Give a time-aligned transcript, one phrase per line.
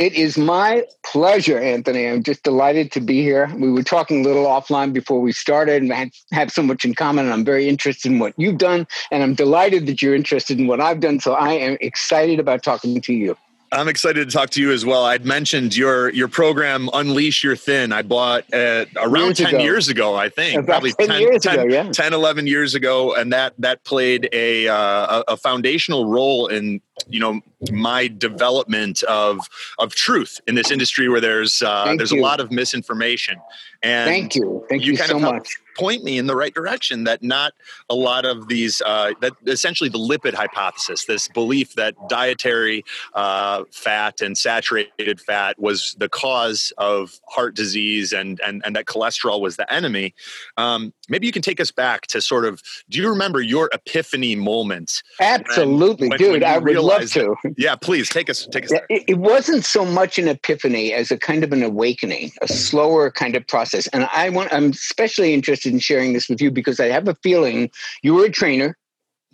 [0.00, 2.08] It is my pleasure, Anthony.
[2.08, 3.54] I'm just delighted to be here.
[3.58, 6.94] We were talking a little offline before we started and had, have so much in
[6.94, 7.26] common.
[7.26, 8.86] And I'm very interested in what you've done.
[9.10, 11.20] And I'm delighted that you're interested in what I've done.
[11.20, 13.36] So I am excited about talking to you.
[13.72, 15.04] I'm excited to talk to you as well.
[15.04, 17.92] I'd mentioned your your program Unleash Your Thin.
[17.92, 19.58] I bought uh, around Years 10 ago.
[19.58, 20.58] years ago, I think.
[20.58, 21.92] About Probably 10 years 10, ago, yeah.
[21.92, 24.74] 10, 11 years ago and that that played a uh,
[25.20, 27.40] a a foundational role in you know
[27.72, 29.38] my development of
[29.78, 32.20] of truth in this industry where there's uh, there's you.
[32.20, 33.36] a lot of misinformation.
[33.82, 34.62] And Thank you.
[34.68, 35.48] Thank you, You kind so much.
[35.78, 37.54] point me in the right direction that not
[37.88, 43.64] a lot of these uh, that essentially the lipid hypothesis this belief that dietary uh,
[43.70, 49.40] fat and saturated fat was the cause of heart disease and and, and that cholesterol
[49.40, 50.14] was the enemy
[50.58, 54.36] um, maybe you can take us back to sort of do you remember your epiphany
[54.36, 56.32] moment Absolutely, when- dude.
[56.32, 57.36] when I would love to.
[57.56, 61.10] yeah please take us take us there It, it wasn't so much an epiphany as
[61.10, 63.86] a kind of an awakening, a slower kind of process.
[63.88, 67.14] And I want, I'm especially interested in sharing this with you because I have a
[67.22, 67.70] feeling
[68.02, 68.76] you were a trainer.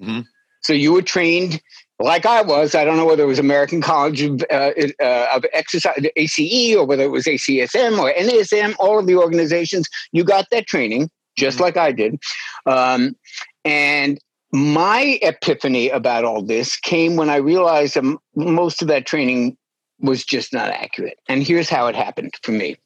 [0.01, 0.25] Mhm.
[0.63, 1.61] So you were trained
[1.99, 2.75] like I was.
[2.75, 6.85] I don't know whether it was American College of, uh, uh, of Exercise, ACE, or
[6.85, 9.89] whether it was ACSM or NASM, all of the organizations.
[10.13, 11.63] You got that training just Mhm.
[11.63, 12.19] like I did.
[12.67, 13.17] Um,
[13.65, 14.19] and
[14.53, 19.57] my epiphany about all this came when I realized that most of that training
[20.01, 21.19] was just not accurate.
[21.29, 22.77] And here's how it happened for me.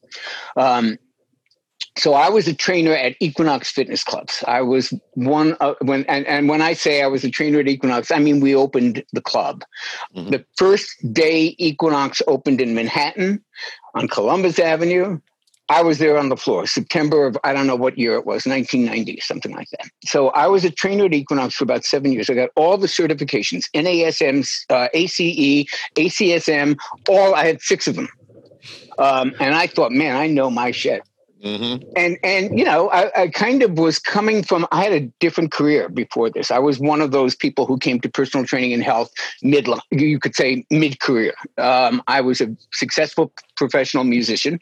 [0.55, 0.97] Um,
[1.97, 4.43] so I was a trainer at Equinox Fitness Clubs.
[4.47, 7.67] I was one of, when and, and when I say I was a trainer at
[7.67, 9.63] Equinox, I mean we opened the club.
[10.15, 10.31] Mhm.
[10.31, 13.43] The first day Equinox opened in Manhattan
[13.93, 15.19] on Columbus Avenue.
[15.71, 18.45] I was there on the floor, September of I don't know what year it was,
[18.45, 19.87] 1990, something like that.
[20.03, 22.29] So I was a trainer at Equinox for about seven years.
[22.29, 25.65] I got all the certifications: NASM, uh, ACE,
[25.97, 26.77] ACSM.
[27.07, 28.09] All I had six of them,
[28.99, 31.03] um, and I thought, man, I know my shit
[31.43, 31.83] Mhm.
[31.95, 35.51] and and you know I, I kind of was coming from i had a different
[35.51, 38.83] career before this i was one of those people who came to personal training and
[38.83, 39.11] health
[39.41, 44.59] mid you could say mid career um, i was a successful professional musician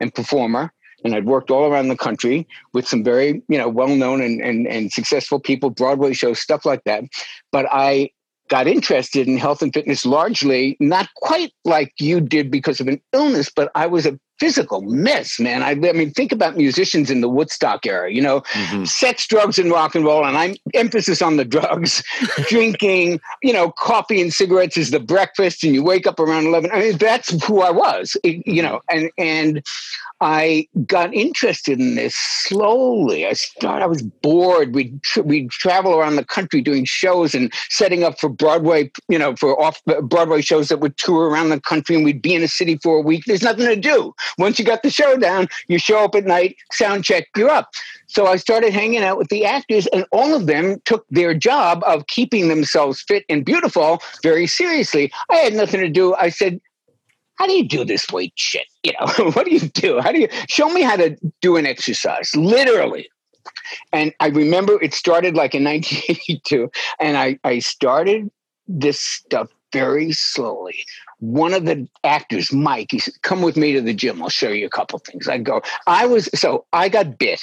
[0.00, 0.72] and performer
[1.04, 4.40] and i'd worked all around the country with some very you know well known and,
[4.40, 7.04] and and successful people broadway shows stuff like that.
[7.52, 8.10] But i
[8.48, 13.00] got interested in health and fitness largely not quite like you did because of an
[13.12, 17.20] illness but i was a physical mess man i, I mean think about musicians in
[17.20, 18.86] the woodstock era you know Mhm.
[18.86, 22.02] sex drugs and rock and roll and i'm emphasis on the drugs
[22.48, 26.70] drinking you know coffee and cigarettes is the breakfast and you wake up around 11
[26.72, 29.62] i mean that's who i was you know and and
[30.18, 33.26] I got interested in this slowly.
[33.26, 33.84] I started.
[33.84, 34.74] I was bored.
[34.74, 38.90] We'd tr- we'd travel around the country doing shows and setting up for Broadway.
[39.08, 42.34] You know, for off Broadway shows that would tour around the country, and we'd be
[42.34, 43.24] in a city for a week.
[43.26, 44.14] There's nothing to do.
[44.38, 47.70] Once you got the show down, you show up at night, sound check, you're up.
[48.06, 51.82] So I started hanging out with the actors, and all of them took their job
[51.86, 55.12] of keeping themselves fit and beautiful very seriously.
[55.30, 56.14] I had nothing to do.
[56.14, 56.60] I said,
[57.36, 58.66] how do you do this weight shit?
[58.82, 60.00] You know, what do you do?
[60.00, 62.34] How do you show me how to do an exercise?
[62.34, 63.08] Literally.
[63.92, 68.30] And I remember it started like in 1982, and I, I started
[68.66, 70.84] this stuff very slowly.
[71.18, 74.22] One of the actors, Mike, he said, Come with me to the gym.
[74.22, 75.28] I'll show you a couple things.
[75.28, 77.40] I go, I was, so I got bit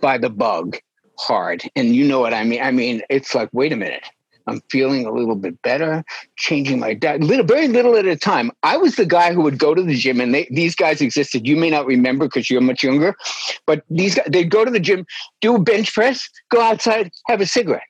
[0.00, 0.78] by the bug
[1.18, 1.62] hard.
[1.76, 2.62] And you know what I mean?
[2.62, 4.04] I mean, it's like, wait a minute.
[4.46, 6.02] I'm feeling a little bit better,
[6.36, 8.50] changing my diet, little, very little at a time.
[8.62, 11.46] I was the guy who would go to the gym, and they, these guys existed.
[11.46, 13.14] You may not remember because you're much younger,
[13.66, 15.04] but these guys, they'd go to the gym,
[15.42, 17.82] do a bench press, go outside, have a cigarette.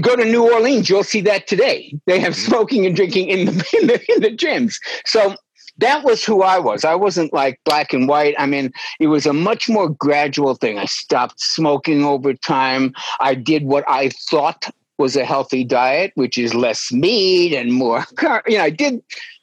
[0.00, 1.92] Go to New Orleans, you'll see that today.
[2.06, 2.50] They have mm-hmm.
[2.50, 4.76] smoking and drinking in the in the, in the gyms.
[5.04, 5.34] So
[5.78, 6.84] that was who I was.
[6.84, 8.34] I wasn't like black and white.
[8.38, 10.78] I mean, it was a much more gradual thing.
[10.78, 12.92] I stopped smoking over time.
[13.20, 18.04] I did what I thought was a healthy diet, which is less meat and more.
[18.46, 19.00] You know, I did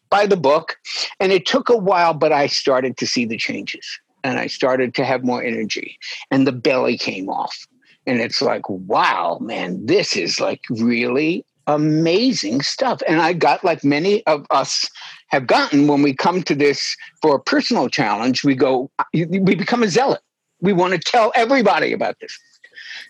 [0.10, 0.78] by the book,
[1.20, 3.86] and it took a while, but I started to see the changes,
[4.24, 5.98] and I started to have more energy,
[6.30, 7.68] and the belly came off,
[8.08, 13.02] and it's like, wow, man, this is like really amazing stuff.
[13.08, 14.90] And I got like many of us
[15.30, 19.82] have gotten when we come to this for a personal challenge, we go, we become
[19.82, 20.22] a zealot
[20.62, 22.38] We want to tell everybody about this.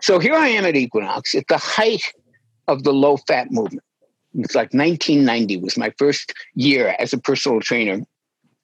[0.02, 2.04] So here I am at Equinox at the height
[2.68, 3.84] of the low fat movement.
[4.38, 8.02] It's like 1990 was my first year as a personal trainer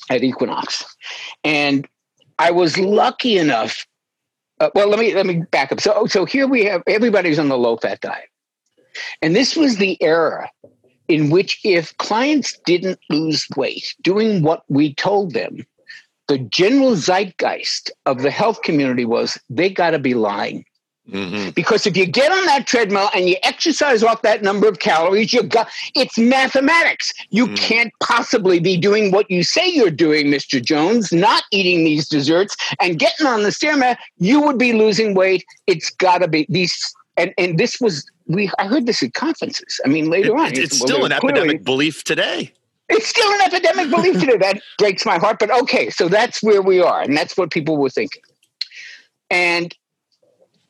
[0.10, 0.84] at Equinox.
[1.44, 1.88] And
[2.39, 3.86] I was lucky enough.
[4.62, 5.81] Uh, well, let me let me back up.
[5.81, 8.30] So, so here we have everybody's on the low fat diet,
[9.24, 10.52] and this was the era
[11.08, 15.66] in which if clients didn't lose weight doing what we told them,
[16.28, 20.63] the general zeitgeist of the health community was they got to be lying.
[21.09, 21.50] Mm-hmm.
[21.51, 25.33] Because if you get on that treadmill and you exercise off that number of calories,
[25.33, 27.12] you got it's mathematics.
[27.31, 27.56] You mm-hmm.
[27.56, 30.63] can't possibly be doing what you say you're doing, Mr.
[30.63, 33.98] Jones, not eating these desserts and getting on the stairmat.
[34.19, 35.44] You would be losing weight.
[35.65, 36.94] It's got to be these.
[37.18, 38.51] And and this was we.
[38.59, 39.81] I heard this at conferences.
[39.83, 42.53] I mean, later it, on, it's, well, still an clearly, epidemic belief today.
[42.89, 44.38] It's still an epidemic belief today.
[44.38, 45.39] That breaks my heart.
[45.39, 48.21] But okay, so that's where we are, and that's what people were thinking.
[49.30, 49.75] And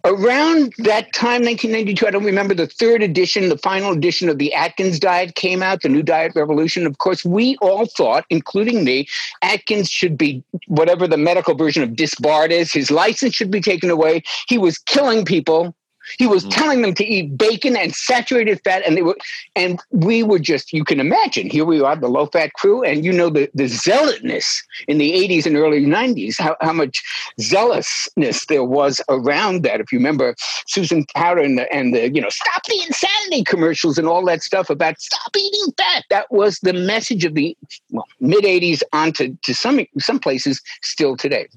[0.03, 4.53] around that time 1992 i don't remember the third edition the final edition of the
[4.53, 6.85] atkins diet came out the new diet revolution.
[6.85, 9.07] Of course we all thought including me
[9.41, 12.71] atkins should be whatever the medical version of disbarred is.
[12.71, 14.23] His license should be taken away.
[14.47, 15.75] He was killing people
[16.17, 16.51] he was mm.
[16.51, 19.17] telling them to eat bacon and saturated fat, and they were,
[19.55, 20.73] and we were just.
[20.73, 21.49] You can imagine.
[21.49, 25.11] Here we are, the low fat crew, and you know the the zealotness in the
[25.11, 26.39] '80s and early '90s.
[26.39, 27.03] How how much
[27.39, 29.79] zealousness there was around that.
[29.79, 30.35] If you remember
[30.67, 34.43] Susan Powter and the and the you know stop the insanity commercials and all that
[34.43, 36.03] stuff about stop eating fat.
[36.09, 37.57] That was the message of the
[37.89, 41.47] well, mid '80s on to, to some some places still today.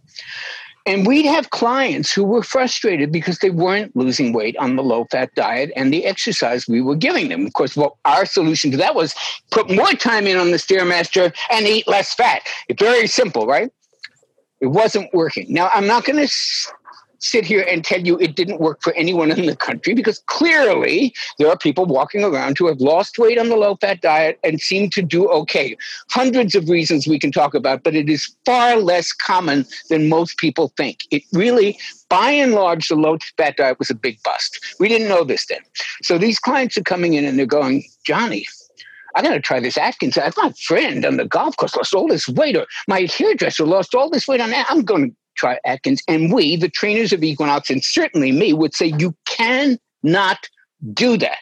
[0.87, 5.07] And we'd have clients who were frustrated because they weren't losing weight on the low
[5.11, 7.47] fat diet and the exercise we were giving them.
[7.47, 9.15] Of course, what our solution to that was
[9.51, 12.43] put more time in on the Stairmaster and eat less fat.
[12.69, 13.71] It's very simple, right?
[14.61, 15.47] It wasn't working.
[15.49, 16.33] Now, I'm not going to
[17.25, 21.15] sit here and tell you it didn't work for anyone in the country because clearly
[21.39, 24.61] there are people walking around who have lost weight on the low fat diet and
[24.61, 25.77] seem to do okay.
[26.11, 30.39] Hundreds of reasons we can talk about, but it is far less common than most
[30.39, 31.05] people think.
[31.11, 31.79] It really,
[32.09, 34.77] by and large, the low fat diet was a big bust.
[34.79, 35.61] We didn't know this then.
[36.03, 38.47] So these clients are coming in and they're going, Jonny,
[39.15, 40.17] I got to try this Atkins.
[40.17, 44.11] My friend on the golf course lost all this weight, or my hairdresser lost all
[44.11, 44.67] this weight on that.
[44.69, 46.03] I'm going to try Atkins.
[46.09, 50.49] And we, the trainers of Equinox, and certainly me, would say you cannot
[50.93, 51.39] do that.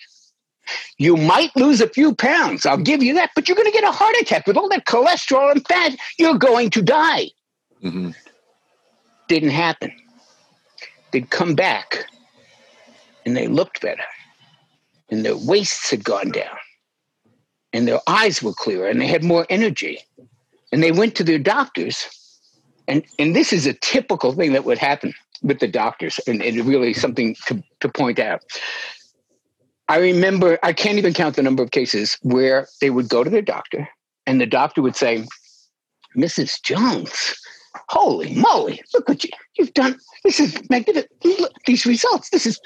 [0.99, 3.85] You might lose a few pounds, I'll give you that, but you're going to get
[3.85, 5.97] a heart attack with all that cholesterol and fat.
[6.19, 7.31] You're going to die.
[7.83, 8.11] Mm-hmm.
[9.29, 9.93] Didn't happen.
[11.11, 12.07] They'd come back
[13.27, 14.05] and they looked better,
[15.11, 16.57] and their waists had gone down,
[17.73, 19.99] and their eyes were clearer, and they had more energy.
[20.73, 22.07] And they went to their doctors
[22.89, 26.65] and and this is a typical thing that would happen with the doctors and, and
[26.65, 28.43] really something to, to point out.
[29.89, 33.31] I remember i can't even count the number of cases where they would go to
[33.31, 33.89] their doctor
[34.27, 35.27] and the doctor would say
[36.17, 37.37] mrs jones
[37.89, 42.61] holy moly look what you, you've done this is magnificent look, these results this is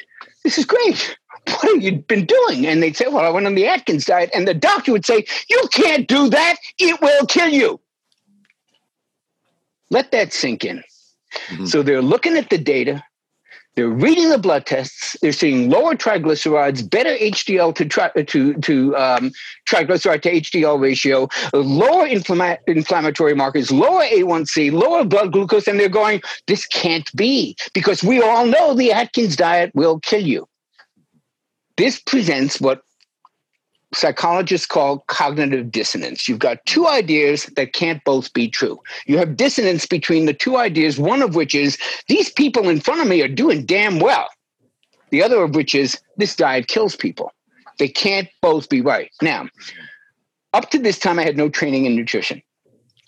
[0.44, 1.16] this is great.
[1.48, 2.66] What have you been doing?
[2.66, 5.24] And they'd say well i went on the atkins diet and the doctor would say
[5.50, 6.56] you can't do that.
[6.78, 7.80] It will kill you
[9.90, 10.82] let that sink in.
[11.48, 11.66] Mm-hmm.
[11.66, 13.02] So they're looking at the data,
[13.74, 18.96] they're reading the blood tests, they're seeing lower triglycerides, better HDL to tri- to to
[18.96, 19.32] um,
[19.68, 25.90] triglyceride to HDL ratio, lower inflama- inflammatory markers, lower A1C, lower blood glucose, and they're
[25.90, 30.48] going, this can't be because we all know the Atkins diet will kill you.
[31.76, 32.80] This presents what
[33.94, 36.28] psychologists call cognitive dissonance.
[36.28, 38.80] You've got two ideas that can't both be true.
[39.06, 41.78] You have dissonance between the two ideas, one of which is
[42.08, 44.28] these people in front of me are doing damn well.
[45.10, 47.32] The other of which is this diet kills people.
[47.78, 49.10] They can't both be right.
[49.22, 49.48] Now,
[50.52, 52.42] up to this time, I had no training in nutrition.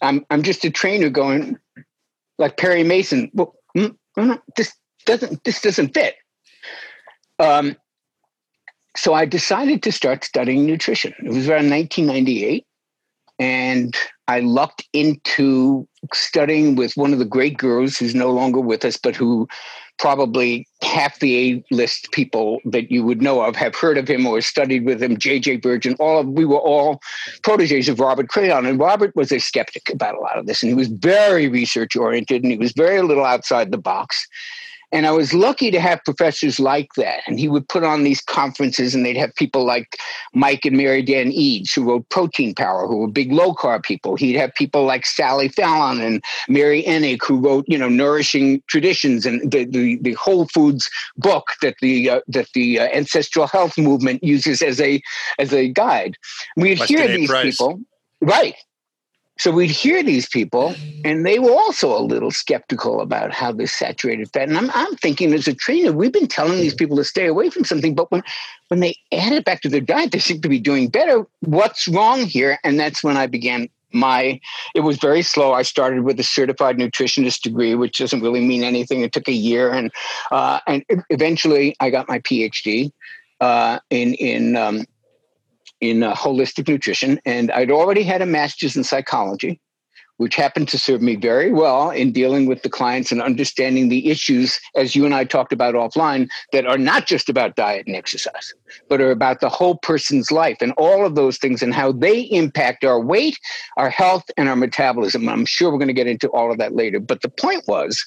[0.03, 1.59] I'm, I'm just a trainer going
[2.39, 3.31] like Perry Mason.
[3.35, 4.73] Well, mm, mm, this
[5.07, 6.17] doesn't this doesn't fit.
[7.39, 7.77] Um,
[8.99, 11.15] so I decided to start studying nutrition.
[11.25, 12.67] It was around 1998.
[13.39, 18.85] And I lucked into studying with one of the great gurus who's no longer with
[18.85, 19.47] us, but who
[19.99, 24.27] probably half the A list people that you would know of have heard of him
[24.27, 25.95] or studied with him, JJ Virgin.
[26.01, 27.01] All of we were all
[27.45, 28.69] proteges of Robert Crayhon.
[28.69, 30.63] And Robert was a skeptic about a lot of this.
[30.63, 34.27] And he was very research oriented and he was very little outside the box.
[34.91, 37.21] And I was lucky to have professors like that.
[37.27, 39.99] And he would put on these conferences, and they'd have people like
[40.33, 44.17] Mike and Mary Dan Eades, who wrote Protein Power, who were big low carb people.
[44.17, 49.27] He'd have people like Sally Fallon and Mary Enig, who wrote, you know, Nourishing Traditions
[49.27, 53.77] and the, the, the Whole Foods book that the uh, that the uh, ancestral health
[53.77, 55.03] movement uses as a
[55.39, 56.17] as a guide.
[56.57, 57.57] We'd hear these Price.
[57.57, 57.81] people,
[58.21, 58.55] right?
[59.39, 63.73] So we'd hear these people, and they were also a little skeptical about how this
[63.73, 64.49] saturated fat.
[64.49, 67.49] And I'm, I'm thinking, as a trainer, we've been telling these people to stay away
[67.49, 68.23] from something, but when
[68.67, 71.25] when they add it back to their diet, they seem to be doing better.
[71.41, 72.59] What's wrong here?
[72.65, 74.41] And that's when I began my.
[74.75, 75.53] It was very slow.
[75.53, 79.03] I started with a certified nutritionist degree, which doesn't really mean anything.
[79.03, 79.93] It took a year, and
[80.33, 82.91] uh, and eventually I got my PhD
[83.41, 84.85] uh, in in um,
[85.81, 89.61] in uh, holistic nutrition, and I'd already had a master's in psychology,
[90.17, 94.11] which happened to serve me very well in dealing with the clients and understanding the
[94.11, 97.95] issues, as you and I talked about offline, that are not just about diet and
[97.95, 98.53] exercise,
[98.89, 102.23] but are about the whole person's life and all of those things and how they
[102.23, 103.39] impact our weight,
[103.77, 105.29] our health, and our metabolism.
[105.29, 106.99] I'm sure we're going to get into all of that later.
[106.99, 108.05] But the point was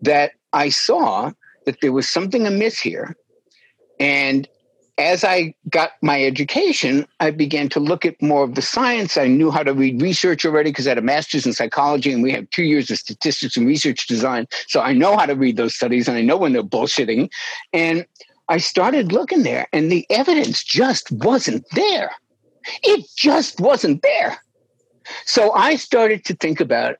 [0.00, 1.32] that I saw
[1.66, 3.14] that there was something amiss here.
[4.00, 4.48] And
[4.98, 9.16] as I got my education, I began to look at more of the science.
[9.16, 12.22] I knew how to read research already because I had a master's in psychology and
[12.22, 14.46] we have two years of statistics and research design.
[14.68, 17.30] So I know how to read those studies and I know when they're bullshitting.
[17.72, 18.06] And
[18.48, 22.10] I started looking there and the evidence just wasn't there.
[22.82, 24.42] It just wasn't there.
[25.24, 26.96] So I started to think about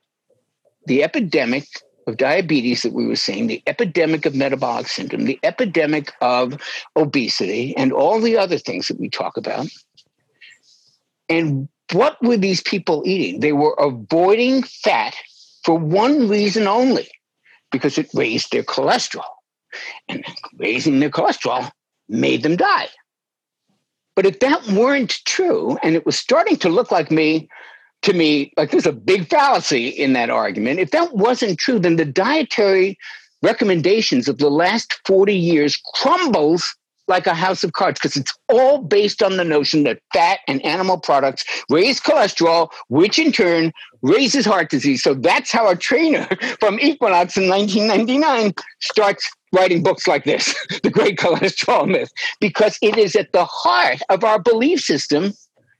[0.86, 1.66] the epidemic
[2.06, 6.60] of diabetes that we were seeing, the epidemic of metabolic syndrome, the epidemic of
[6.96, 9.68] obesity, and all the other things that we talk about.
[11.28, 13.40] And what were these people eating?
[13.40, 15.14] They were avoiding fat
[15.64, 17.08] for one reason only
[17.70, 19.24] because it raised their cholesterol.
[20.08, 20.24] And
[20.58, 21.70] raising their cholesterol
[22.08, 22.88] made them die.
[24.14, 27.48] But if that weren't true, and it was starting to look like me,
[28.02, 30.80] to me, like there's a big fallacy in that argument.
[30.80, 32.98] If that wasn't true, then the dietary
[33.42, 36.74] recommendations of the last 40 years crumbles
[37.08, 40.64] like a house of cards because it's all based on the notion that fat and
[40.64, 45.02] animal products raise cholesterol, which in turn raises heart disease.
[45.02, 46.28] So that's how a trainer
[46.60, 52.96] from Equinox in 1999 starts writing books like this, The Great Cholesterol Myth, because it
[52.96, 55.34] is at the heart of our belief system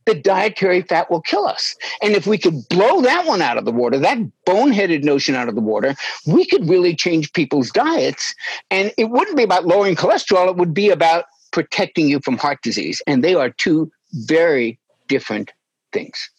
[0.07, 1.77] that dietary fat will kill us.
[2.03, 5.49] And if we could blow that one out of the water, that boneheaded notion out
[5.49, 5.95] of the water,
[6.27, 8.35] we could really change people's diets.
[8.71, 12.61] And it wouldn't be about lowering cholesterol, it would be about protecting you from heart
[12.63, 13.03] disease.
[13.07, 14.79] And they are two very
[15.09, 15.53] different
[15.93, 16.31] things.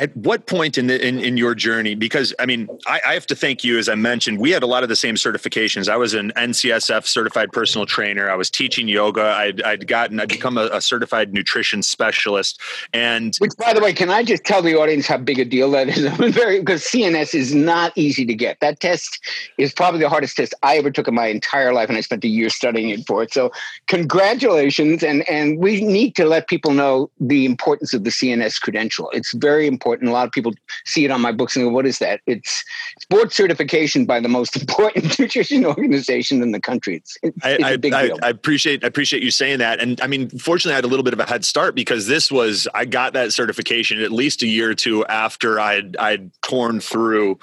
[0.00, 3.26] At what point in the in, in your journey because i mean I, I have
[3.26, 5.96] to thank you as i mentioned we had a lot of the same certifications i
[5.96, 10.58] was an ncsf certified personal trainer i was teaching yoga i'd, I'd gotten i'd become
[10.58, 12.60] a, a certified nutrition specialist
[12.92, 15.70] and Which, by the way, can I just tell the audience how big a deal
[15.72, 16.06] that is?
[16.34, 18.60] Very because CNS is not easy to get.
[18.60, 19.20] That test
[19.58, 22.24] is probably the hardest test I ever took in my entire life, and I spent
[22.24, 23.32] a year studying it for it.
[23.32, 23.52] So,
[23.86, 25.02] congratulations!
[25.02, 29.10] And and we need to let people know the importance of the CNS credential.
[29.10, 29.89] It's very important.
[29.98, 30.52] And a lot of people
[30.84, 32.64] see it on my books and go, "What is that?" It's,
[32.96, 36.96] it's board certification by the most important nutrition organization in the country.
[36.96, 38.18] It's, it's, I, it's I, a big I, deal.
[38.22, 41.04] I appreciate I appreciate you saying that, and I mean, fortunately, I had a little
[41.04, 44.46] bit of a head start because this was I got that certification at least a
[44.46, 47.38] year or two after I'd I'd torn through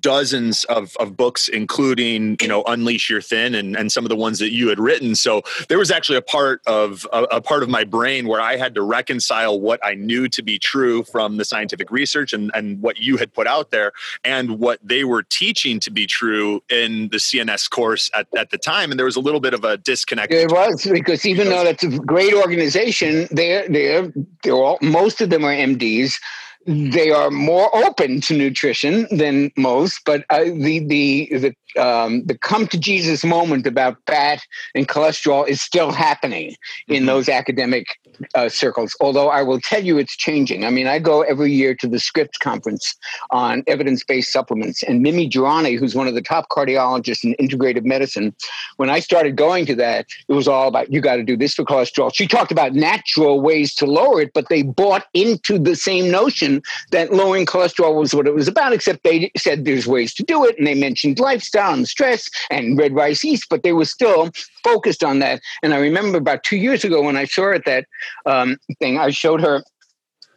[0.00, 4.16] dozens of, of books, including you know Unleash Your Thin and and some of the
[4.16, 5.14] ones that you had written.
[5.14, 8.56] So there was actually a part of a, a part of my brain where I
[8.56, 12.80] had to reconcile what I knew to be true from the scientific research and and
[12.80, 13.92] what you had put out there
[14.24, 18.58] and what they were teaching to be true in the CNS course at, at the
[18.58, 18.90] time.
[18.90, 20.32] And there was a little bit of a disconnect.
[20.32, 24.12] It was because even though that's a great organization, they're they're
[24.42, 26.14] they're all most of them are MDs.
[26.66, 31.28] They are more open to nutrition than most, but uh, the the
[31.76, 34.40] the um, the come to Jesus moment about fat
[34.74, 36.54] and cholesterol is still happening
[36.88, 37.06] in Mhm.
[37.06, 37.86] those academic
[38.34, 38.96] uh, circles.
[39.00, 40.64] Although I will tell you, it's changing.
[40.64, 42.94] I mean, I go every year to the Scripps conference
[43.30, 48.34] on evidence-based supplements, and Mimi Guarneri, who's one of the top cardiologists in integrative medicine,
[48.76, 51.54] when I started going to that, it was all about you got to do this
[51.54, 52.14] for cholesterol.
[52.14, 56.62] She talked about natural ways to lower it, but they bought into the same notion
[56.90, 60.44] that lowering cholesterol was what it was about, except they said there's ways to do
[60.44, 60.56] it.
[60.58, 64.30] And they mentioned lifestyle and stress and red rice yeast, but they were still
[64.62, 65.40] focused on that.
[65.62, 67.86] And I remember about two years ago when I saw it that
[68.26, 69.62] um, thing, I showed her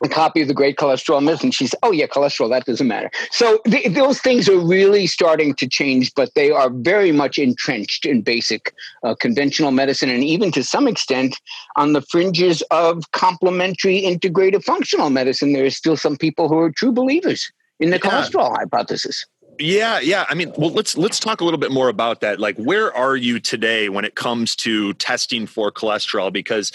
[0.04, 3.10] a copy of the Great Cholesterol Myth, and she's, oh yeah, cholesterol, that doesn't matter.
[3.32, 8.06] So th- those things are really starting to change, but they are very much entrenched
[8.06, 11.40] in basic uh, conventional medicine, and even to some extent
[11.76, 15.54] on the fringes of complementary integrative functional medicine.
[15.54, 18.10] There are still some people who are true believers in the yeah.
[18.10, 19.26] cholesterol hypothesis.
[19.60, 20.26] Yeah, yeah.
[20.30, 22.40] I mean, well, let's let's talk a little bit more about that.
[22.40, 26.32] Like, where are you today when it comes to testing for cholesterol?
[26.32, 26.72] Because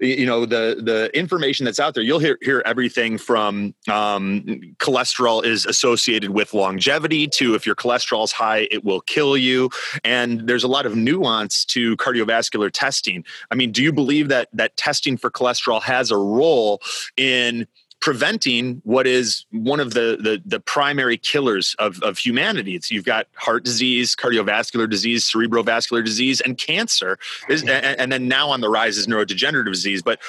[0.00, 4.42] you know the the information that's out there, you'll hear hear everything from um,
[4.78, 9.70] cholesterol is associated with longevity to if your cholesterol is high, it will kill you.
[10.04, 13.24] And there's a lot of nuance to cardiovascular testing.
[13.50, 16.80] I mean, do you believe that that testing for cholesterol has a role
[17.16, 17.66] in
[18.06, 22.76] preventing what is one of the, the, the primary killers of, of humanity.
[22.76, 27.18] It's you've got heart disease, cardiovascular disease, cerebrovascular disease, and cancer.
[27.48, 30.02] And, and then now on the rise is neurodegenerative disease.
[30.02, 30.20] But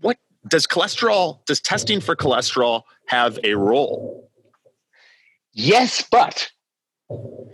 [0.00, 0.16] what
[0.46, 4.30] does cholesterol, does testing for cholesterol have a role?
[5.54, 6.52] Yes, but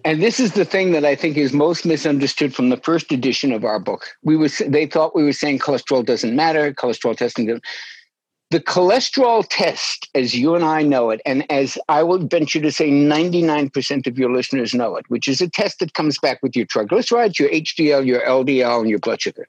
[0.05, 3.53] and this is the thing that I think is most misunderstood from the first edition
[3.53, 4.09] of our book.
[4.23, 7.65] We were they thought we were saying cholesterol doesn't matter, cholesterol testing doesn't
[8.51, 12.73] the cholesterol test, as you and I know it, and as I will venture to
[12.73, 16.57] say 99% of your listeners know it, which is a test that comes back with
[16.57, 19.47] your triglycerides, your HDL, your LDL, and your blood sugar,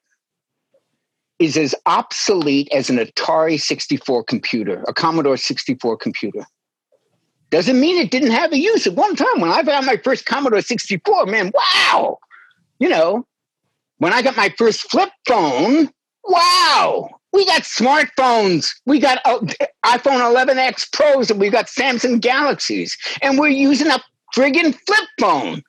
[1.40, 6.46] is as obsolete as an Atari 64 computer, a Commodore 64 computer.
[7.52, 9.40] Doesn't mean it didn't have a use at one time.
[9.40, 12.20] When I got my first Commodore 64, man, wow!
[12.80, 13.26] You know,
[13.98, 15.90] when I got my first flip phone,
[16.26, 17.19] wow!
[17.32, 18.70] We got smartphones.
[18.86, 19.40] We got uh,
[19.86, 22.98] iPhone 11X Pros and we got Samsung Galaxies.
[23.22, 24.00] And we're using a
[24.36, 25.64] friggin' flip phone.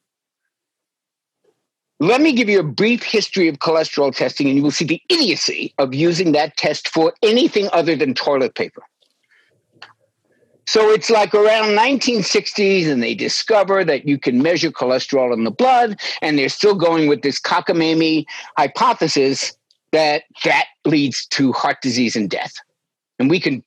[2.03, 5.03] Let me give you a brief history of cholesterol testing, and you will see the
[5.11, 8.83] idiocy of using that test for anything other than toilet paper.
[10.67, 15.51] So it's like around 1960s, and they discover that you can measure cholesterol in the
[15.51, 18.25] blood, and they're still going with this cockamamie
[18.57, 19.53] hypothesis
[19.93, 22.53] that that leads to heart disease and death.
[23.19, 23.63] And we can,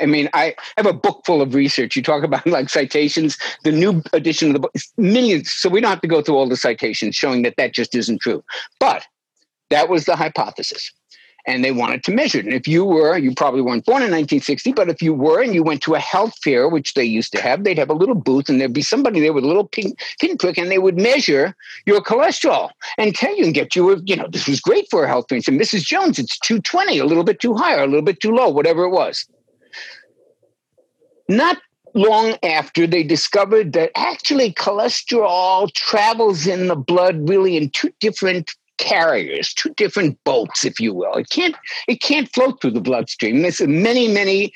[0.00, 1.94] I mean, I have a book full of research.
[1.94, 5.52] You talk about like citations, the new edition of the book, millions.
[5.52, 8.20] So we don't have to go through all the citations showing that that just isn't
[8.20, 8.42] true.
[8.80, 9.04] But
[9.70, 10.90] that was the hypothesis
[11.46, 12.44] and they wanted to measure it.
[12.44, 15.54] And if you were, you probably weren't born in 1960, but if you were and
[15.54, 18.14] you went to a health fair, which they used to have, they'd have a little
[18.14, 21.54] booth and there'd be somebody there with a little pin, pinprick and they would measure
[21.86, 25.04] your cholesterol and tell you and get you, a, you know, this was great for
[25.04, 25.40] a health fair.
[25.48, 25.84] And Mrs.
[25.84, 28.84] Jones, it's 220, a little bit too high or a little bit too low, whatever
[28.84, 29.26] it was.
[31.28, 31.58] Not
[31.94, 38.54] long after they discovered that actually cholesterol travels in the blood really in two different
[38.82, 41.14] carriers, two different boats, if you will.
[41.14, 41.54] It can't
[41.86, 43.40] it can't float through the bloodstream.
[43.42, 44.52] Many, many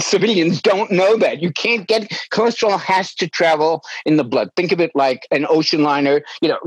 [0.00, 1.42] civilians don't know that.
[1.42, 4.48] You can't get cholesterol has to travel in the blood.
[4.56, 6.58] Think of it like an ocean liner, you know,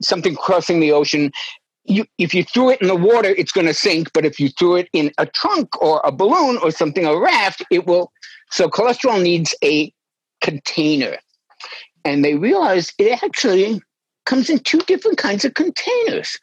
[0.00, 1.32] something crossing the ocean.
[1.84, 4.10] You, if you threw it in the water, it's going to sink.
[4.14, 7.62] But if you threw it in a trunk or a balloon or something, a raft,
[7.70, 8.10] it will.
[8.50, 9.92] So cholesterol needs a
[10.40, 11.16] container.
[12.04, 13.82] And they realized it actually
[14.24, 16.38] comes in two different kinds of containers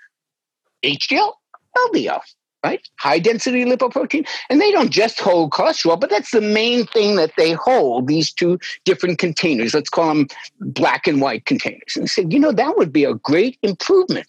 [0.83, 1.33] HDL,
[1.77, 2.21] LDL,
[2.63, 2.87] right?
[2.97, 4.27] High density lipoprotein.
[4.49, 8.31] And they don't just hold cholesterol, but that's the main thing that they hold these
[8.31, 9.73] two different containers.
[9.73, 10.27] Let's call them
[10.59, 11.95] black and white containers.
[11.95, 14.27] And said, you know, that would be a great improvement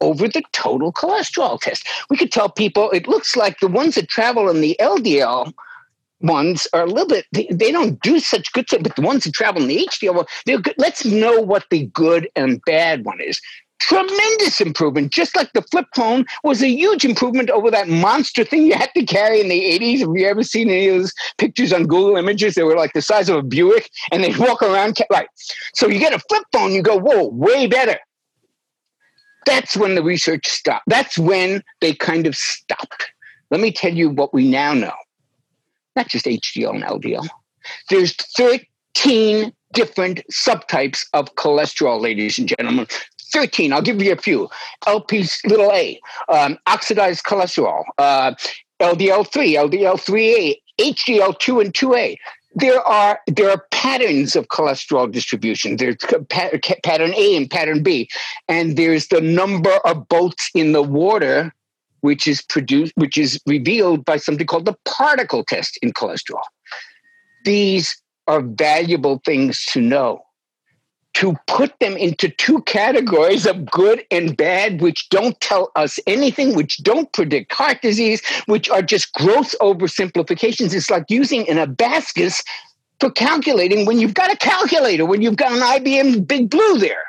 [0.00, 1.86] over the total cholesterol test.
[2.08, 5.52] We could tell people it looks like the ones that travel in the LDL
[6.20, 9.24] ones are a little bit they, they don't do such good stuff but the ones
[9.24, 13.20] that travel in the hdl they're good let's know what the good and bad one
[13.20, 13.40] is.
[13.78, 18.66] Tremendous improvement just like the flip phone was a huge improvement over that monster thing
[18.66, 21.72] you had to carry in the 80s have you ever seen any of those pictures
[21.72, 22.54] on google images?
[22.54, 25.28] They were like the size of a buick and they walk around right.
[25.74, 27.98] So you get a flip phone you go whoa way better.
[29.46, 30.84] That's when the research stopped.
[30.86, 33.10] That's when they kind of stopped.
[33.50, 34.92] Let me tell you what we now know
[35.96, 37.28] not just HDL and LDL.
[37.88, 42.86] There's 13 different subtypes of cholesterol, ladies and gentlemen.
[43.32, 44.48] 13, I'll give you a few.
[44.86, 48.34] LP little a, um, oxidized cholesterol, uh,
[48.80, 52.16] LDL3, LDL3A, HDL2 and 2A.
[52.56, 55.76] There are there are patterns of cholesterol distribution.
[55.76, 55.96] There's
[56.28, 58.10] pattern A and pattern B,
[58.48, 61.54] and there's the number of boats in the water
[62.00, 66.42] which is produced, which is revealed by something called the particle test in cholesterol.
[67.44, 70.22] These are valuable things to know.
[71.14, 76.54] to put them into two categories of good and bad, which don't tell us anything,
[76.54, 80.72] which don't predict heart disease, which are just gross oversimplifications.
[80.72, 82.42] It's like using an abacus
[83.00, 87.04] for calculating when you've got a calculator, when you've got an IBM Big Blue there.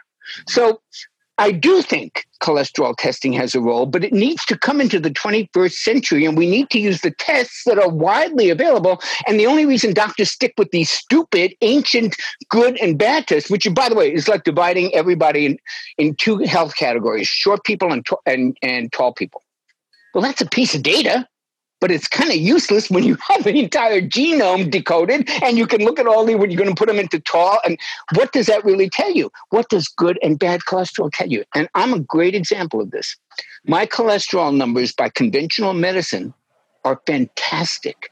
[0.47, 0.81] So
[1.37, 5.09] I do think cholesterol testing has a role, but it needs to come into the
[5.09, 9.01] 21st century and we need to use the tests that are widely available.
[9.27, 12.15] And the only reason doctors stick with these stupid, ancient,
[12.49, 15.57] good and bad tests, which, by the way, is like dividing everybody in,
[15.97, 19.41] in two health categories short people and, and, and tall people.
[20.13, 21.27] Well, that's a piece of data
[21.81, 25.83] but it's kind of useless when you have the entire genome decoded and you can
[25.83, 27.77] look at all the when you're going to put them into tall and
[28.15, 29.29] what does that really tell you?
[29.49, 31.43] What does good and bad cholesterol tell you?
[31.53, 33.17] And i'm a great example of this.
[33.65, 36.33] My cholesterol numbers by conventional medicine
[36.85, 38.11] are fantastic.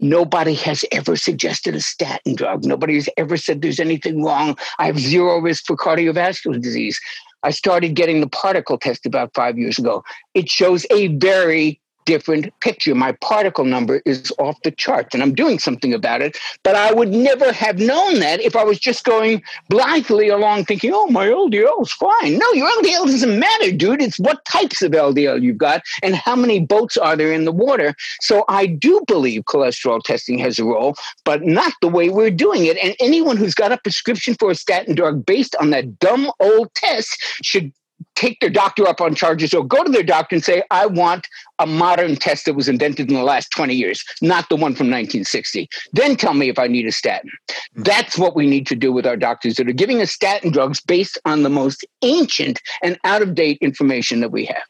[0.00, 2.64] Nobody has ever suggested a statin drug.
[2.64, 4.56] Nobody has ever said there's anything wrong.
[4.78, 7.00] I have zero risk for cardiovascular disease.
[7.42, 10.04] I started getting the particle test about five years ago.
[10.34, 12.94] It shows a very different picture.
[12.94, 16.38] My particle number is off the charts and I'm doing something about it.
[16.62, 20.90] But I would never have known that if I was just going blithely along thinking,
[20.94, 22.38] oh, my LDL is fine.
[22.38, 24.00] No, your LDL doesn't matter, dude.
[24.00, 27.52] It's what types of LDL you've got and how many boats are there in the
[27.52, 27.94] water.
[28.22, 32.64] So I do believe cholesterol testing has a role, but not the way we're doing
[32.64, 32.78] it.
[32.82, 36.72] And anyone who's got a prescription for a statin drug based on that dumb old
[36.74, 37.70] test should
[38.18, 41.28] take their doctor up on charges or go to their doctor and say, I want
[41.60, 44.88] a modern test that was invented in the last 20 years, not the one from
[44.88, 45.68] 1960.
[45.92, 47.30] Then tell me if I need a statin.
[47.76, 47.82] Hmm.
[47.82, 50.80] That's what we need to do with our doctors that are giving us statin drugs
[50.80, 54.66] based on the most ancient and out of date information that we have.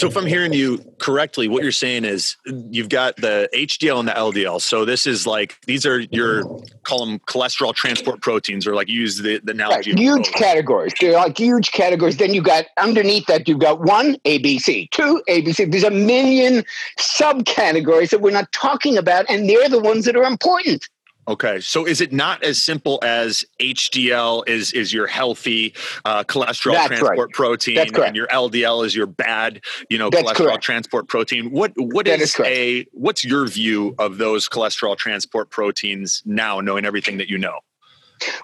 [0.00, 4.08] So, if I'm hearing you correctly, what you're saying is you've got the HDL and
[4.08, 4.58] the LDL.
[4.62, 6.44] So, this is like these are your
[6.84, 9.90] call them cholesterol transport proteins, or like use the, the analogy.
[9.90, 10.00] Right.
[10.00, 10.94] Huge categories.
[10.98, 12.16] They're like huge categories.
[12.16, 15.70] Then you got underneath that, you've got one ABC, two ABC.
[15.70, 16.64] There's a million
[16.98, 20.88] subcategories that we're not talking about, and they're the ones that are important.
[21.30, 25.72] Okay, so is it not as simple as HDL is is your healthy
[26.04, 27.30] uh, cholesterol That's transport right.
[27.30, 30.64] protein, and your LDL is your bad, you know, That's cholesterol correct.
[30.64, 31.52] transport protein?
[31.52, 36.84] What what is, is a what's your view of those cholesterol transport proteins now, knowing
[36.84, 37.60] everything that you know?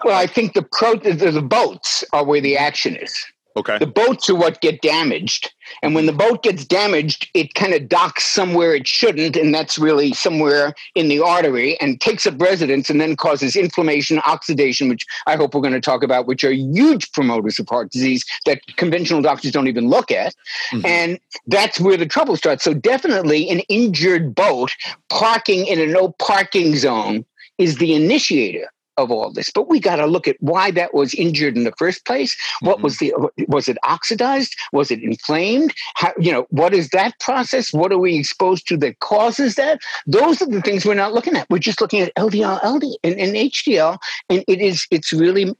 [0.05, 3.13] Well, I think the pro the, the boats are where the action is.
[3.57, 5.51] Okay, The boats are what get damaged.
[5.81, 9.35] And when the boat gets damaged, it kind of docks somewhere it shouldn't.
[9.35, 14.19] And that's really somewhere in the artery and takes up residence and then causes inflammation,
[14.19, 17.91] oxidation, which I hope we're going to talk about, which are huge promoters of heart
[17.91, 20.35] disease that conventional doctors don't even look at.
[20.71, 20.85] Mhm.
[20.85, 22.63] And that's where the trouble starts.
[22.63, 24.71] So, definitely, an injured boat
[25.09, 27.25] parking in a no parking zone
[27.57, 29.49] is the initiator of all this.
[29.51, 32.35] But we got to look at why that was injured in the first place.
[32.61, 32.83] What Mhm.
[32.83, 33.13] was the
[33.47, 34.55] was it oxidized?
[34.73, 35.73] Was it inflamed?
[35.95, 37.73] How you know what is that process?
[37.73, 39.79] What are we exposed to that causes that?
[40.05, 41.49] Those are the things we're not looking at.
[41.49, 43.97] We're just looking at LDL, LDL, and, and HDL,
[44.29, 45.53] and it is it's really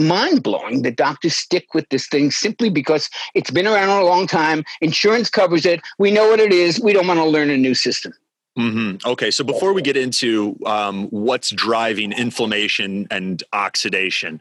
[0.00, 4.26] mind blowing that doctors stick with this thing simply because it's been around a long
[4.26, 4.64] time.
[4.80, 5.80] Insurance covers it.
[5.98, 6.80] We know what it is.
[6.80, 8.12] We don't want to learn a new system.
[8.56, 14.40] Hmm Okay, so before we get into um, what's driving inflammation and oxidation,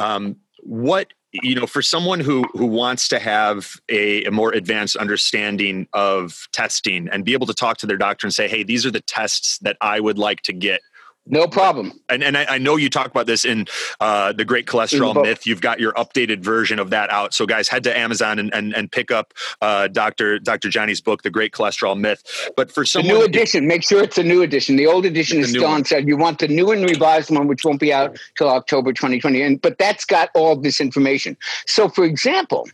[0.00, 4.96] um, what you know for someone who who wants to have a, a more advanced
[4.96, 8.84] understanding of testing and be able to talk to their doctor and say, "Hey, these
[8.84, 10.80] are the tests that I would like to get."
[11.26, 11.92] No problem.
[12.08, 13.66] And and I, I know you talk about this in
[14.00, 15.24] uh, the Great Cholesterol book.
[15.24, 15.46] Myth.
[15.46, 17.32] You've got your updated version of that out.
[17.32, 21.22] So guys, head to Amazon and and, and pick up uh, Doctor Doctor Jonny's book,
[21.22, 22.50] The Great Cholesterol Myth.
[22.56, 23.68] But for The someone, new edition.
[23.68, 24.74] Make sure it's a new edition.
[24.74, 26.04] The old edition is still on sale.
[26.04, 29.42] You want the new and revised one, which won't be out till October 2020.
[29.42, 31.36] And but that's got all this information.
[31.68, 32.68] So, for example,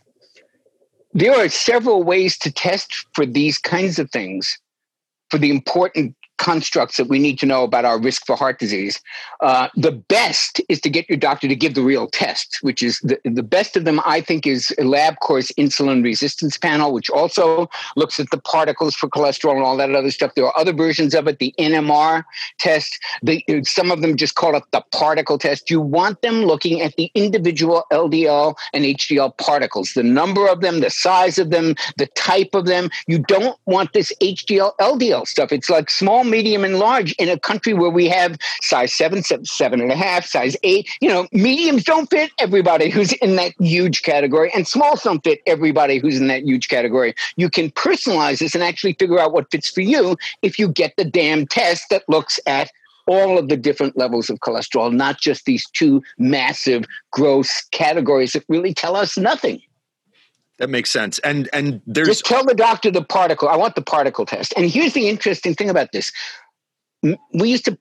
[1.13, 4.57] there are several ways to test for these kinds of things,
[5.29, 8.99] for the important constructs that we need to know about our risk for heart disease.
[9.41, 12.99] Uh, the best is to get your doctor to give the real test, which is
[12.99, 18.19] the, the best of them, I think, is LabCorp's insulin resistance panel, which also looks
[18.19, 20.33] at the particles for cholesterol and all that other stuff.
[20.35, 22.23] There are other versions of it, the NMR
[22.57, 22.97] test.
[23.21, 25.69] The, some of them just call it the particle test.
[25.69, 30.79] You want them looking at the individual LDL and HDL particles, the number of them,
[30.79, 32.89] the size of them, the type of them.
[33.07, 35.51] You don't want this HDL LDL stuff.
[35.51, 39.45] It's like small, medium, and large in a country where we have size seven, seven,
[39.45, 40.89] seven and a half, size eight.
[41.01, 45.41] You know, mediums don't fit everybody who's in that huge category, and smalls don't fit
[45.45, 47.13] everybody who's in that huge category.
[47.35, 50.93] You can personalize this and actually figure out what fits for you if you get
[50.97, 52.71] the damn test that looks at
[53.07, 58.43] all of the different levels of cholesterol, not just these two massive, gross categories that
[58.47, 59.59] really tell us nothing.
[60.59, 61.19] That makes sense.
[61.19, 63.47] And and there's just tell the doctor the particle.
[63.47, 64.53] I want the particle test.
[64.57, 66.11] And here's the interesting thing about this.
[67.01, 67.77] We used to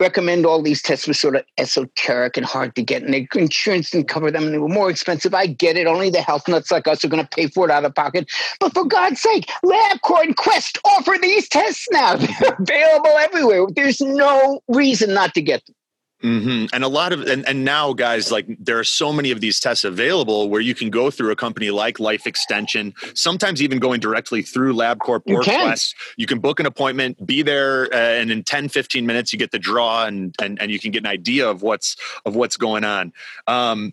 [0.00, 3.90] recommend all these tests were sort of esoteric and hard to get, and the insurance
[3.90, 5.34] didn't cover them, and they were more expensive.
[5.34, 5.86] I get it.
[5.86, 8.30] Only the health nuts like us are going to pay for it out of pocket.
[8.58, 12.16] But for God's sake, LabCorp and Quest offer these tests now.
[12.40, 13.66] They're available everywhere.
[13.74, 15.74] There's no reason not to get them.
[16.22, 16.66] Mm-hmm.
[16.72, 19.60] And a lot of and, and now guys like there are so many of these
[19.60, 24.00] tests available where you can go through a company like Life Extension, sometimes even going
[24.00, 25.94] directly through LabCorp or Quest.
[26.16, 29.52] You can book an appointment, be there, uh, and in 10, 15 minutes you get
[29.52, 32.82] the draw and and and you can get an idea of what's of what's going
[32.82, 33.12] on.
[33.46, 33.92] Um,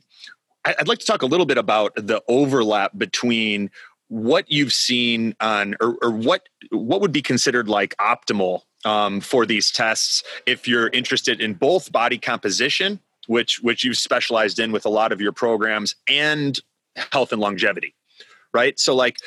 [0.65, 3.69] I'd like to talk a little bit about the overlap between
[4.07, 9.45] what you've seen on or, or what what would be considered like optimal um, for
[9.45, 10.23] these tests.
[10.45, 15.11] If you're interested in both body composition which which you've specialized in with a lot
[15.11, 16.59] of your programs and
[17.11, 17.95] health and longevity
[18.55, 18.79] right?
[18.79, 19.17] So like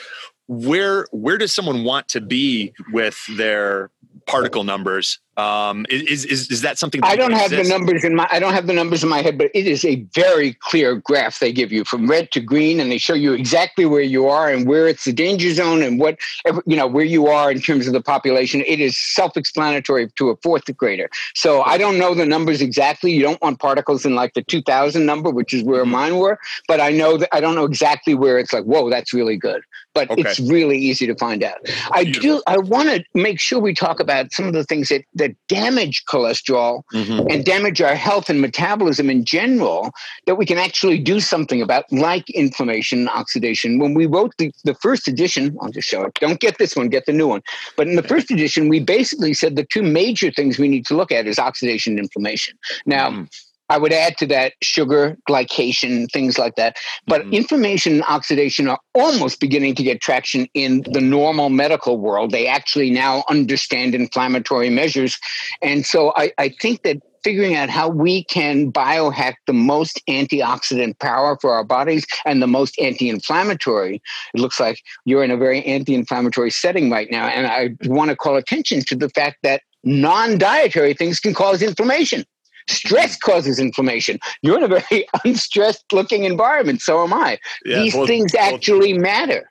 [0.48, 3.90] where where does someone want to be with their
[4.26, 8.16] particle numbers um, is, is is that something that I don't have the numbers in
[8.16, 10.96] my I don't have the numbers in my head, but it is a very clear
[10.96, 14.26] graph they give you from red to green, and they show you exactly where you
[14.26, 16.18] are and where it's the danger zone and what
[16.66, 18.64] you know where you are in terms of the population.
[18.66, 21.08] It is self-explanatory to a fourth grader.
[21.34, 23.12] So I don't know the numbers exactly.
[23.12, 25.92] You don't want particles in like the 2000 number, which is where mm-hmm.
[25.92, 28.64] mine were, but I know that I don't know exactly where it's like.
[28.64, 29.62] Whoa, that's really good.
[29.94, 30.22] But okay.
[30.22, 31.58] it's really easy to find out.
[31.92, 32.42] I do.
[32.46, 36.04] I want to make sure we talk about some of the things that that damage
[36.06, 37.26] cholesterol mm-hmm.
[37.30, 39.90] and damage our health and metabolism in general
[40.26, 43.78] that we can actually do something about, like inflammation and oxidation.
[43.78, 46.14] When we wrote the, the first edition, I'll just show it.
[46.14, 47.42] Don't get this one, get the new one.
[47.76, 50.96] But in the first edition, we basically said the two major things we need to
[50.96, 52.56] look at is oxidation and inflammation.
[52.86, 53.28] Now, mm
[53.68, 56.76] I would add to that sugar, glycation, things like that.
[57.06, 57.34] But mm-hmm.
[57.34, 62.30] inflammation and oxidation are almost beginning to get traction in the normal medical world.
[62.30, 65.18] They actually now understand inflammatory measures.
[65.62, 70.98] And so I, I think that figuring out how we can biohack the most antioxidant
[70.98, 74.00] power for our bodies and the most anti-inflammatory.
[74.34, 77.26] It looks like you're in a very anti-inflammatory setting right now.
[77.26, 82.24] And I want to call attention to the fact that non-dietary things can cause inflammation.
[82.68, 84.18] Stress causes inflammation.
[84.42, 86.80] You're in a very unstressed looking environment.
[86.80, 87.38] So am I.
[87.64, 89.50] Yeah, These both, things actually both, matter.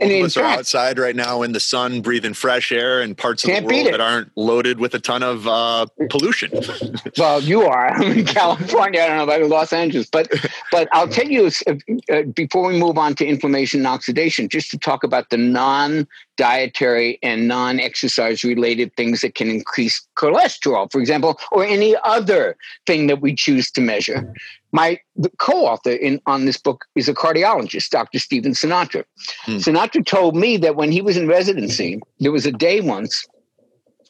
[0.00, 3.44] And in fact, are outside right now in the sun, breathing fresh air in parts
[3.44, 6.50] of the world that aren't loaded with a ton of uh, pollution.
[7.18, 7.88] well, you are.
[7.94, 9.00] I'm in California.
[9.00, 10.32] I don't know about Los Angeles, but
[10.70, 11.74] but I'll tell you uh,
[12.10, 17.18] uh, before we move on to inflammation and oxidation, just to talk about the non-dietary
[17.22, 23.20] and non-exercise related things that can increase cholesterol, for example, or any other thing that
[23.20, 24.32] we choose to measure.
[24.72, 24.98] My
[25.38, 28.18] co-author in on this book is a cardiologist, Dr.
[28.18, 29.04] Stephen Sinatra.
[29.44, 29.56] Hmm.
[29.56, 33.26] Sinatra told me that when he was in residency, there was a day once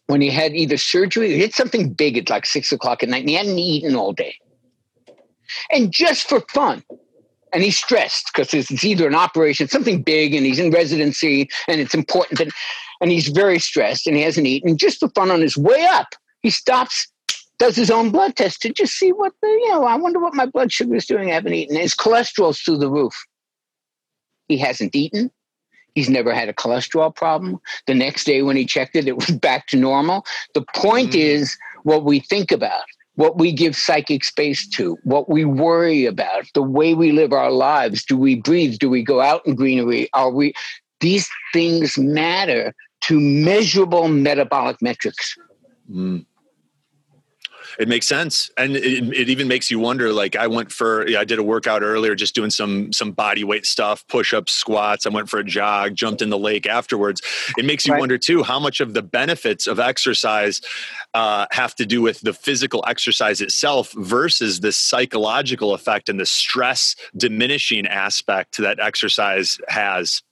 [0.09, 3.09] when he had either surgery or he had something big at like six o'clock at
[3.09, 4.35] night, and he hadn't eaten all day.
[5.71, 6.83] And just for fun,
[7.53, 11.81] and he's stressed because it's either an operation, something big, and he's in residency, and
[11.81, 12.53] it's important, and,
[13.01, 14.77] and he's very stressed, and he hasn't eaten.
[14.77, 16.09] Just for fun, on his way up,
[16.43, 17.07] he stops
[17.59, 20.35] does his own blood test to just see what the, you know, I wonder what
[20.35, 21.31] my blood sugar is doing.
[21.31, 21.77] I haven't eaten.
[21.77, 23.15] His cholesterol's through the roof.
[24.47, 25.31] He hasn't eaten.
[25.95, 27.59] He's never had a cholesterol problem.
[27.87, 30.25] The next day when he checked it, it was back to normal.
[30.55, 31.21] The point mm.
[31.21, 32.85] is what we think about,
[33.17, 37.51] what we give psychic space to, what we worry about, the way we live our
[37.51, 38.05] lives.
[38.05, 38.79] Do we breathe?
[38.79, 40.09] Do we go out in greenery?
[40.13, 40.55] Are we?
[41.01, 45.37] These things matter to measurable metabolic metrics.
[45.91, 46.25] Mm
[47.79, 48.51] it makes sense.
[48.57, 51.83] And it, it, even makes you wonder like i went for i did a workout
[51.83, 55.07] earlier just doing some some body weight stuff push-ups squats.
[55.07, 57.23] I went for a jog jumped in the lake afterwards.
[57.57, 58.01] It makes you right.
[58.01, 60.61] wonder too how much of the benefits of exercise
[61.15, 66.27] uh, have to do with the physical exercise itself versus the psychological effect and the
[66.27, 70.23] stress diminishing aspect that exercise has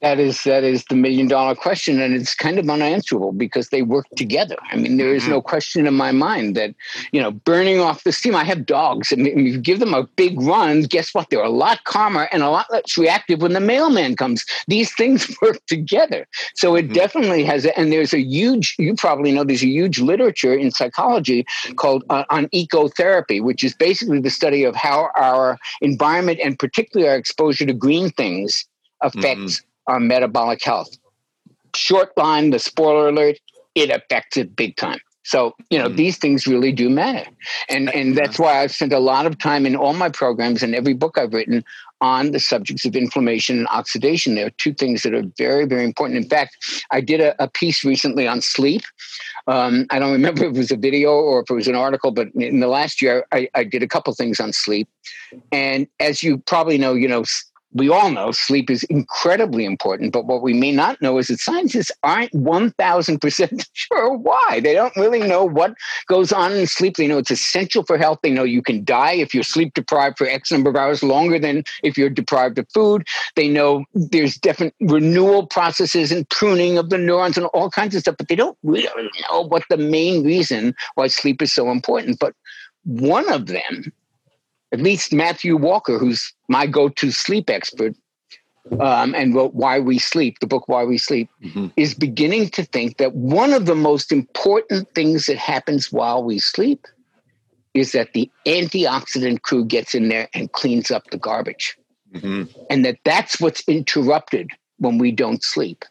[0.00, 3.82] that is that is the million dollar question, and it's kind of unanswerable because they
[3.82, 4.56] work together.
[4.70, 5.48] I mean, there is no mm-hmm.
[5.48, 6.74] question in my mind that
[7.12, 8.34] you know burning off the steam.
[8.34, 10.82] I have dogs, and you give them a big run.
[10.82, 11.28] Guess what?
[11.28, 14.44] They're a lot calmer and a lot less reactive when the mailman comes.
[14.68, 16.94] These things work together, so it mm-hmm.
[16.94, 17.66] definitely has.
[17.66, 18.76] And there's a huge.
[18.78, 21.44] You probably know there's a huge literature in psychology
[21.76, 27.08] called uh, on ecotherapy, which is basically the study of how our environment and particularly
[27.10, 28.66] our exposure to green things
[29.02, 29.60] affects.
[29.60, 30.90] Mm-hmm our metabolic health.
[31.74, 33.38] Short line, the spoiler alert,
[33.74, 34.98] it affects it big time.
[35.22, 37.28] So, you know, these things really do matter.
[37.68, 40.74] And and that's why I've spent a lot of time in all my programs and
[40.74, 41.62] every book I've written
[42.00, 44.34] on the subjects of inflammation and oxidation.
[44.34, 46.16] There are two things that are very, very important.
[46.16, 46.56] In fact,
[46.90, 48.82] I did a, a piece recently on sleep.
[49.46, 52.10] Um, I don't remember if it was a video or if it was an article,
[52.10, 54.88] but in the last year, I, I did a couple things on sleep.
[55.52, 57.24] And as you probably know, you know,
[57.72, 61.38] we all know sleep is incredibly important, but what we may not know is that
[61.38, 64.60] scientists aren't 1000% sure why.
[64.60, 65.74] They don't really know what
[66.08, 66.96] goes on in sleep.
[66.96, 68.20] They know it's essential for health.
[68.22, 71.38] They know you can die if you're sleep deprived for X number of hours longer
[71.38, 73.06] than if you're deprived of food.
[73.36, 78.00] They know there's different renewal processes and pruning of the neurons and all kinds of
[78.00, 82.18] stuff, but they don't really know what the main reason why sleep is so important.
[82.18, 82.34] But
[82.84, 83.92] one of them
[84.72, 87.94] at least Matthew Walker, who's my go-to sleep expert,
[88.78, 91.68] um, and wrote Why We Sleep, the book Why We Sleep, mm-hmm.
[91.76, 96.38] is beginning to think that one of the most important things that happens while we
[96.38, 96.86] sleep
[97.74, 101.76] is that the antioxidant crew gets in there and cleans up the garbage.
[102.14, 102.44] Mm-hmm.
[102.68, 105.84] And that that's what's interrupted when we don't sleep.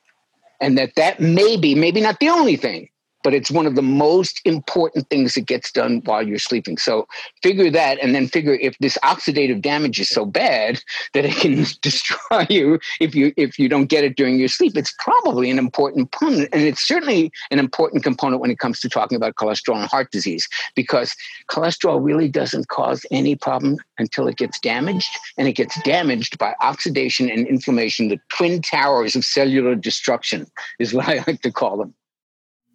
[0.61, 2.89] And that that may be, maybe not the only thing,
[3.23, 6.77] but it's one of the most important things that gets done while you're sleeping.
[6.77, 7.07] So
[7.43, 10.81] figure that and then figure if this oxidative damage is so bad
[11.13, 14.77] that it can destroy you if you if you don't get it during your sleep.
[14.77, 16.49] It's probably an important component.
[16.53, 20.11] And it's certainly an important component when it comes to talking about cholesterol and heart
[20.11, 21.15] disease, because
[21.49, 25.09] cholesterol really doesn't cause any problem until it gets damaged.
[25.37, 30.47] And it gets damaged by oxidation and inflammation, the twin towers of cellular destruction
[30.79, 31.93] is what I like to call them.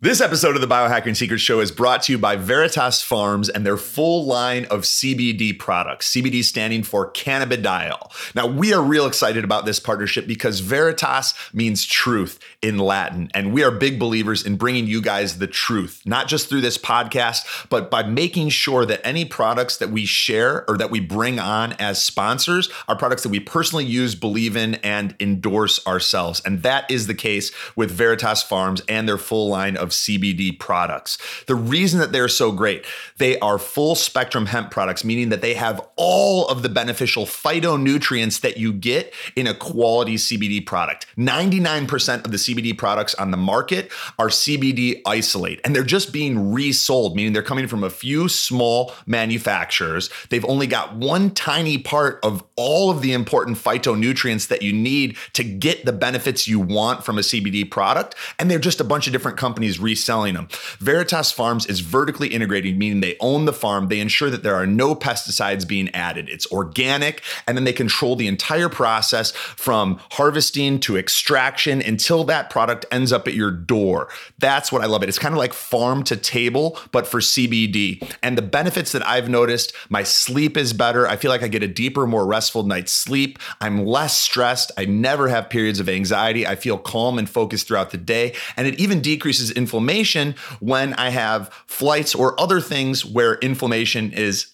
[0.00, 3.64] This episode of the Biohacking Secrets Show is brought to you by Veritas Farms and
[3.64, 8.10] their full line of CBD products, CBD standing for cannabidiol.
[8.34, 13.54] Now, we are real excited about this partnership because Veritas means truth in Latin, and
[13.54, 17.68] we are big believers in bringing you guys the truth, not just through this podcast,
[17.70, 21.72] but by making sure that any products that we share or that we bring on
[21.74, 26.42] as sponsors are products that we personally use, believe in, and endorse ourselves.
[26.44, 31.18] And that is the case with Veritas Farms and their full line of CBD products.
[31.46, 32.84] The reason that they're so great,
[33.18, 38.40] they are full spectrum hemp products, meaning that they have all of the beneficial phytonutrients
[38.40, 41.06] that you get in a quality CBD product.
[41.16, 46.52] 99% of the CBD products on the market are CBD isolate, and they're just being
[46.52, 50.10] resold, meaning they're coming from a few small manufacturers.
[50.30, 55.16] They've only got one tiny part of all of the important phytonutrients that you need
[55.32, 59.06] to get the benefits you want from a CBD product, and they're just a bunch
[59.06, 60.48] of different companies reselling them.
[60.78, 63.88] Veritas Farms is vertically integrated, meaning they own the farm.
[63.88, 66.28] They ensure that there are no pesticides being added.
[66.28, 72.50] It's organic, and then they control the entire process from harvesting to extraction until that
[72.50, 74.08] product ends up at your door.
[74.38, 75.08] That's what I love it.
[75.08, 78.16] It's kind of like farm to table, but for CBD.
[78.22, 81.06] And the benefits that I've noticed my sleep is better.
[81.06, 83.38] I feel like I get a deeper, more restful night's sleep.
[83.60, 84.72] I'm less stressed.
[84.76, 86.46] I never have periods of anxiety.
[86.46, 88.34] I feel calm and focused throughout the day.
[88.56, 94.12] And it even decreases inflammation inflammation when I have flights or other things where inflammation
[94.12, 94.53] is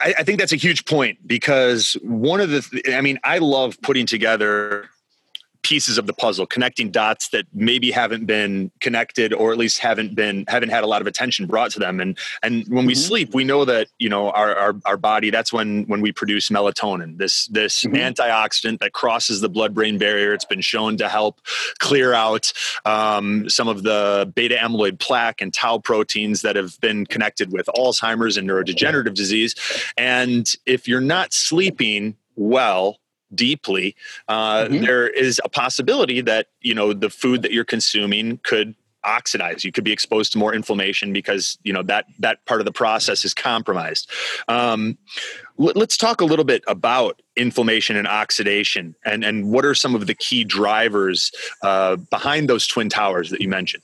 [0.00, 3.38] I, I, think that's a huge point because one of the, th- I mean, I
[3.38, 4.88] love putting together
[5.62, 10.14] pieces of the puzzle connecting dots that maybe haven't been connected or at least haven't
[10.14, 13.00] been haven't had a lot of attention brought to them and and when we mm-hmm.
[13.00, 16.48] sleep we know that you know our, our, our body that's when when we produce
[16.48, 17.96] melatonin this this mm-hmm.
[17.96, 21.40] antioxidant that crosses the blood brain barrier it's been shown to help
[21.78, 22.52] clear out
[22.84, 27.66] um, some of the beta amyloid plaque and tau proteins that have been connected with
[27.76, 29.54] alzheimer's and neurodegenerative disease
[29.96, 32.98] and if you're not sleeping well
[33.34, 33.96] deeply,
[34.28, 34.84] uh, mm-hmm.
[34.84, 39.64] there is a possibility that you know the food that you're consuming could oxidize.
[39.64, 42.72] You could be exposed to more inflammation because you know that that part of the
[42.72, 44.10] process is compromised.
[44.48, 44.98] Um,
[45.58, 49.94] l- let's talk a little bit about inflammation and oxidation and and what are some
[49.94, 53.82] of the key drivers uh, behind those twin towers that you mentioned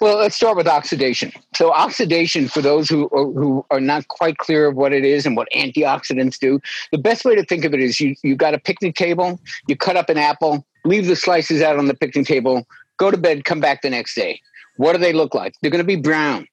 [0.00, 1.32] well, let's start with oxidation.
[1.54, 5.36] So, oxidation, for those who who are not quite clear of what it is and
[5.36, 6.60] what antioxidants do,
[6.92, 9.76] the best way to think of it is you you got a picnic table, you
[9.76, 12.66] cut up an apple, leave the slices out on the picnic table,
[12.98, 14.40] go to bed, come back the next day.
[14.76, 15.54] What do they look like?
[15.60, 16.46] They're going to be brown.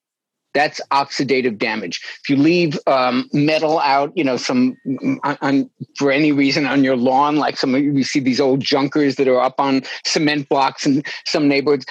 [0.54, 2.02] That's oxidative damage.
[2.22, 4.76] If you leave um, metal out, you know, some
[5.24, 9.16] on, on, for any reason on your lawn, like some you see these old junkers
[9.16, 11.86] that are up on cement blocks in some neighborhoods.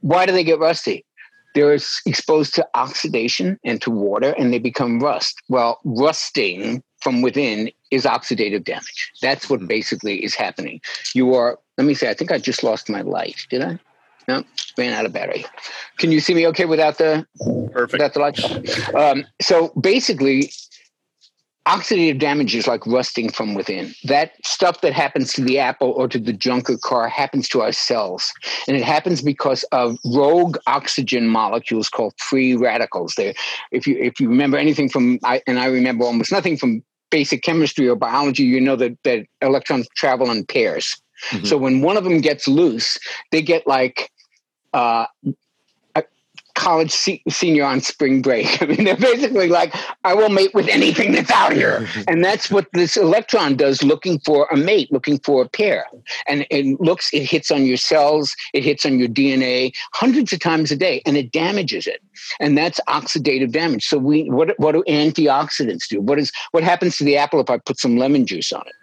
[0.00, 1.04] Why do they get rusty?
[1.54, 1.74] They're
[2.06, 5.40] exposed to oxidation and to water, and they become rust.
[5.48, 9.12] Well, rusting from within is oxidative damage.
[9.20, 10.80] That's what basically is happening.
[11.14, 11.58] You are.
[11.76, 12.08] Let me say.
[12.08, 13.46] I think I just lost my light.
[13.50, 13.78] Did I?
[14.28, 14.44] No,
[14.78, 15.44] ran out of battery.
[15.98, 17.26] Can you see me okay without the
[17.72, 17.92] Perfect.
[17.92, 18.94] without the light?
[18.94, 20.52] Um, so basically,
[21.70, 23.94] oxidative damage is like rusting from within.
[24.04, 27.72] That stuff that happens to the apple or to the junker car happens to our
[27.72, 28.32] cells,
[28.66, 33.14] and it happens because of rogue oxygen molecules called free radicals.
[33.16, 33.34] There,
[33.70, 37.42] if you if you remember anything from, I, and I remember almost nothing from basic
[37.42, 40.96] chemistry or biology, you know that that electrons travel in pairs.
[41.30, 41.44] Mm-hmm.
[41.46, 42.98] So when one of them gets loose,
[43.30, 44.10] they get like
[44.72, 45.06] uh,
[46.60, 48.62] college se- senior on spring break.
[48.62, 51.88] I mean, they're basically like, I will mate with anything that's out here.
[52.08, 55.86] and that's what this electron does, looking for a mate, looking for a pair.
[56.28, 60.40] And it looks, it hits on your cells, it hits on your DNA hundreds of
[60.40, 62.02] times a day, and it damages it.
[62.40, 63.86] And that's oxidative damage.
[63.86, 66.00] So we, what, what do antioxidants do?
[66.00, 68.74] What is, what happens to the apple if I put some lemon juice on it?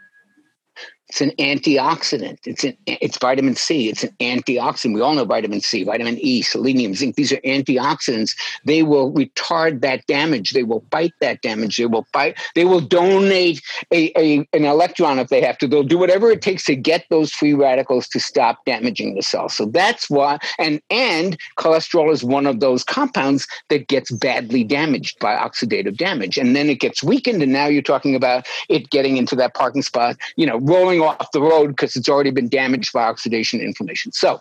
[1.17, 2.45] It's an antioxidant.
[2.45, 3.89] It's an it's vitamin C.
[3.89, 4.93] It's an antioxidant.
[4.93, 7.15] We all know vitamin C, vitamin E, selenium, zinc.
[7.15, 8.35] These are antioxidants.
[8.65, 10.51] They will retard that damage.
[10.51, 11.77] They will fight that damage.
[11.77, 12.37] They will fight.
[12.53, 15.67] They will donate a, a an electron if they have to.
[15.67, 19.49] They'll do whatever it takes to get those free radicals to stop damaging the cell.
[19.49, 20.37] So that's why.
[20.59, 26.37] And and cholesterol is one of those compounds that gets badly damaged by oxidative damage,
[26.37, 27.41] and then it gets weakened.
[27.41, 30.15] And now you're talking about it getting into that parking spot.
[30.35, 34.11] You know, rolling off the road because it's already been damaged by oxidation inflammation.
[34.11, 34.39] So,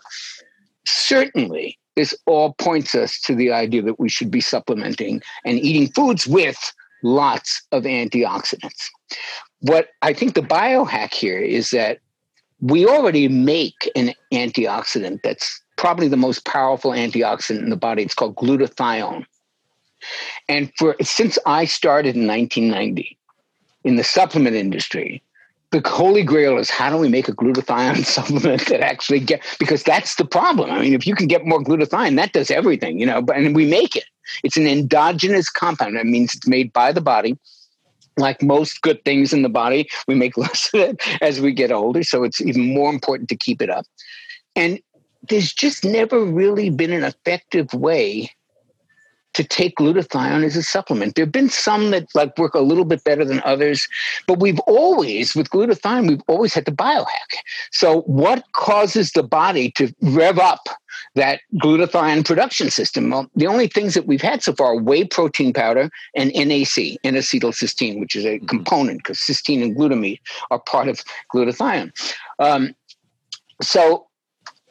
[0.85, 5.91] certainly, this all points us to the idea that we should be supplementing and eating
[5.91, 8.89] foods with lots of antioxidants.
[9.61, 11.99] What I think the biohack here is that
[12.61, 18.03] we already make an antioxidant that's probably the most powerful antioxidant in the body.
[18.03, 19.25] It's called glutathione.
[20.47, 23.17] And for since I started in 1990
[23.83, 25.23] in the supplement industry,
[25.71, 29.83] the holy grail is how do we make a glutathione supplement that actually get because
[29.83, 30.71] that's the problem.
[30.71, 33.21] I mean, if you can get more glutathione, that does everything, you know.
[33.21, 34.05] But and we make it.
[34.43, 35.95] It's an endogenous compound.
[35.95, 37.37] That means it's made by the body.
[38.17, 41.71] Like most good things in the body, we make less of it as we get
[41.71, 42.03] older.
[42.03, 43.85] So it's even more important to keep it up.
[44.55, 44.79] And
[45.29, 48.31] there's just never really been an effective way
[49.37, 51.13] to take glutathione as a supplement.
[51.13, 53.87] There have been some that like work a little bit better than others,
[54.25, 57.29] but we've always, with glutathione, we've always had to biohack.
[57.71, 60.67] So, what causes the body to rev up
[61.13, 63.11] that glutathione production system?
[63.11, 66.97] Well, the only things that we've had so far are whey protein powder and NAC,
[67.03, 70.19] N-acetylcysteine, which is a component because cysteine and glutamate
[70.49, 71.91] are part of glutathione.
[72.39, 72.73] Um,
[73.61, 74.06] so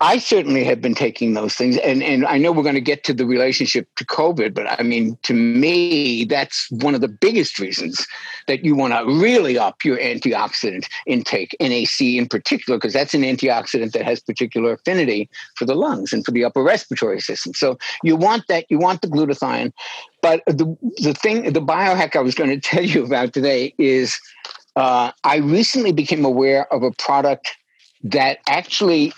[0.01, 3.03] I certainly have been taking those things, and and I know we're going to get
[3.05, 7.59] to the relationship to COVID, but I mean, to me, that's one of the biggest
[7.59, 8.07] reasons
[8.47, 13.22] that you want to really up your antioxidant intake, NAC in particular, because that's an
[13.22, 17.55] antioxidant that has particular affinity for the lungs and for the upper respiratory system.
[17.55, 19.72] So you want that, you want the glutathione,
[20.20, 24.18] but the the thing, the biohack I was going to tell you about today is,
[24.76, 27.57] uh, I recently became aware of a product
[28.03, 29.12] that actually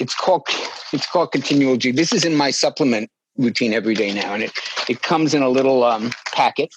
[0.00, 0.46] it's called
[0.92, 1.92] it's called continual G.
[1.92, 4.52] This is in my supplement routine every day now, and it
[4.88, 6.74] it comes in a little um, packet.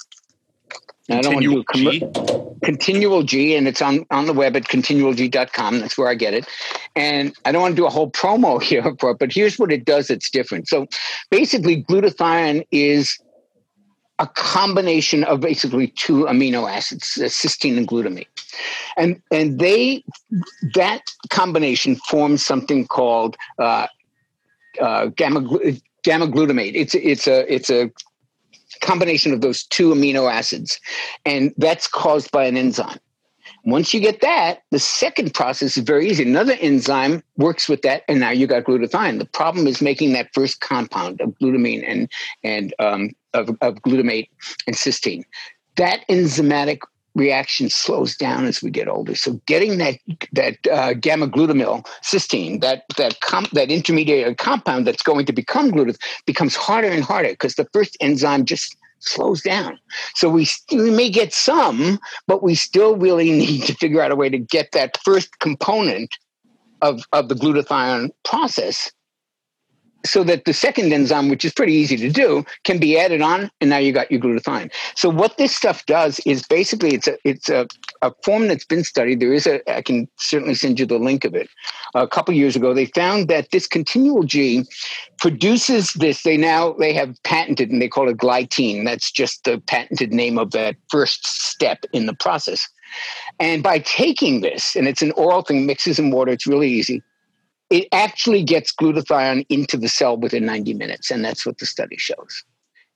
[1.09, 4.33] And I don't want to do a com- continual G, and it's on on the
[4.33, 5.79] web at continualg.com.
[5.79, 6.47] That's where I get it.
[6.95, 9.71] And I don't want to do a whole promo here for it, but here's what
[9.71, 10.09] it does.
[10.09, 10.67] It's different.
[10.67, 10.87] So
[11.29, 13.17] basically, glutathione is
[14.19, 18.27] a combination of basically two amino acids, uh, cysteine and glutamate.
[18.95, 20.03] And, and they,
[20.75, 23.87] that combination forms something called uh,
[24.79, 25.41] uh, gamma,
[26.03, 26.73] gamma glutamate.
[26.75, 27.91] It's, it's, a, it's a
[28.81, 30.79] combination of those two amino acids,
[31.25, 32.99] and that's caused by an enzyme.
[33.65, 36.23] Once you get that, the second process is very easy.
[36.23, 39.19] Another enzyme works with that, and now you got glutathione.
[39.19, 42.11] The problem is making that first compound of glutamine and
[42.43, 44.29] and um, of, of glutamate
[44.67, 45.23] and cysteine.
[45.77, 46.79] That enzymatic
[47.15, 49.15] reaction slows down as we get older.
[49.15, 49.95] So getting that
[50.33, 55.71] that uh, gamma glutamyl cysteine, that that com- that intermediate compound that's going to become
[55.71, 59.79] glutathione, becomes harder and harder because the first enzyme just slows down.
[60.15, 64.15] So we, we may get some, but we still really need to figure out a
[64.15, 66.15] way to get that first component
[66.81, 68.91] of, of the glutathione process
[70.05, 73.49] so that the second enzyme, which is pretty easy to do, can be added on,
[73.61, 74.71] and now you got your glutathione.
[74.95, 77.67] So what this stuff does is basically it's a it's a,
[78.01, 79.19] a form that's been studied.
[79.19, 81.49] There is a I can certainly send you the link of it.
[81.95, 84.65] A couple years ago, they found that this continual G
[85.19, 86.23] produces this.
[86.23, 88.85] They now they have patented and they call it Glyteine.
[88.85, 92.67] That's just the patented name of that first step in the process.
[93.39, 97.01] And by taking this, and it's an oral thing, mixes in water, it's really easy
[97.73, 101.09] it actually gets glutathione into the cell within 90 minutes.
[101.09, 102.43] And that's what the study shows.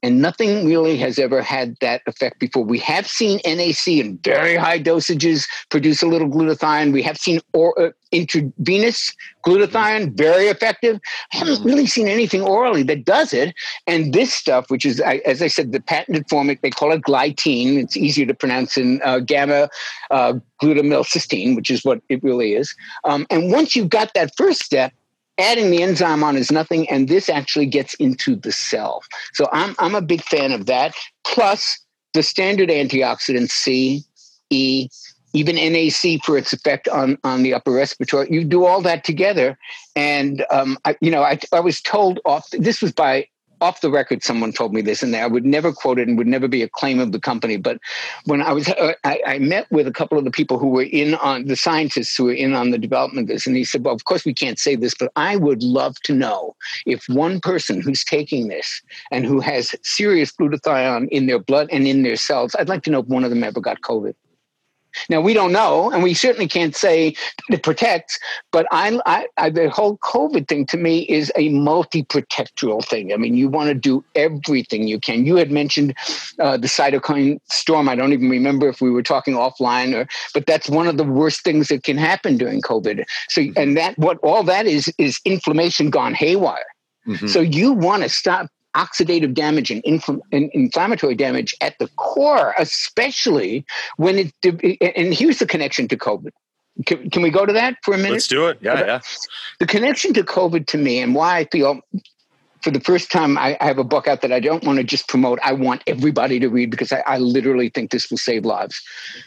[0.04, 2.64] And nothing really has ever had that effect before.
[2.64, 6.94] We have seen NAC in very high dosages produce a little glutathione.
[6.94, 9.12] We have seen or, uh, intravenous
[9.46, 11.00] glutathione, very effective.
[11.34, 13.56] I haven't really seen anything orally that does it.
[13.88, 17.82] And this stuff, which is, as I said, the patented form, they call it Glyteine.
[17.82, 19.70] It's easier to pronounce than uh, gamma
[20.12, 22.76] uh, glutamylcysteine, which is what it really is.
[23.04, 24.94] Um, and once you've got that first step,
[25.38, 29.04] adding the enzyme on is nothing, and this actually gets into the cell.
[29.34, 30.96] So I'm I'm a big fan of that.
[31.24, 31.80] Plus
[32.14, 34.04] the standard antioxidants C,
[34.50, 34.88] E,
[35.34, 38.28] even NAC for its effect on on the upper respiratory.
[38.32, 39.58] You do all that together,
[39.96, 42.50] and um, I, you know I I was told off.
[42.52, 43.28] This was by
[43.62, 46.28] off the record, someone told me this, and I would never quote it and would
[46.28, 47.58] never be a claim of the company.
[47.58, 47.80] But
[48.26, 50.84] when I was, uh, I, I, met with a couple of the people who were
[50.84, 53.84] in on the scientists who were in on the development of this, and he said,
[53.84, 56.56] "Well, of course we can't say this, but I would love to know
[56.86, 58.82] if one person who's taking this
[59.12, 62.92] and who has serious glutathione in their blood and in their cells, I'd like to
[62.92, 64.14] know if one of them ever got COVID."
[65.10, 67.16] Now we don't know, and we certainly can't say
[67.50, 68.20] it protects.
[68.52, 73.14] But I, I, I the whole COVID thing to me is a multi-protectoral thing.
[73.14, 75.26] I mean, you want to do everything you can.
[75.26, 75.94] You had mentioned
[76.40, 77.90] uh, the cytokine storm.
[77.90, 81.04] I don't even remember if we were talking offline, or but that's one of the
[81.04, 83.04] worst things that can happen during COVID.
[83.30, 86.66] So, and that what all that is is inflammation gone haywire.
[87.08, 87.28] Mm-hmm.
[87.28, 88.48] So you want to stop
[88.78, 93.66] oxidative damage and, infl- and, inflammatory damage at the core, especially
[93.98, 94.92] when it.
[94.96, 96.32] And here's the connection to COVID.
[96.86, 98.14] Can, can we go to that for a minute?
[98.14, 98.60] Let's do it.
[98.62, 99.00] Yeah, yeah.
[99.60, 101.82] The connection to COVID to me and why I feel
[102.62, 104.84] for the first time, I, I, have a book out that I don't want to
[104.84, 105.40] just promote.
[105.44, 108.82] I want everybody to read because I, I literally think this will save lives.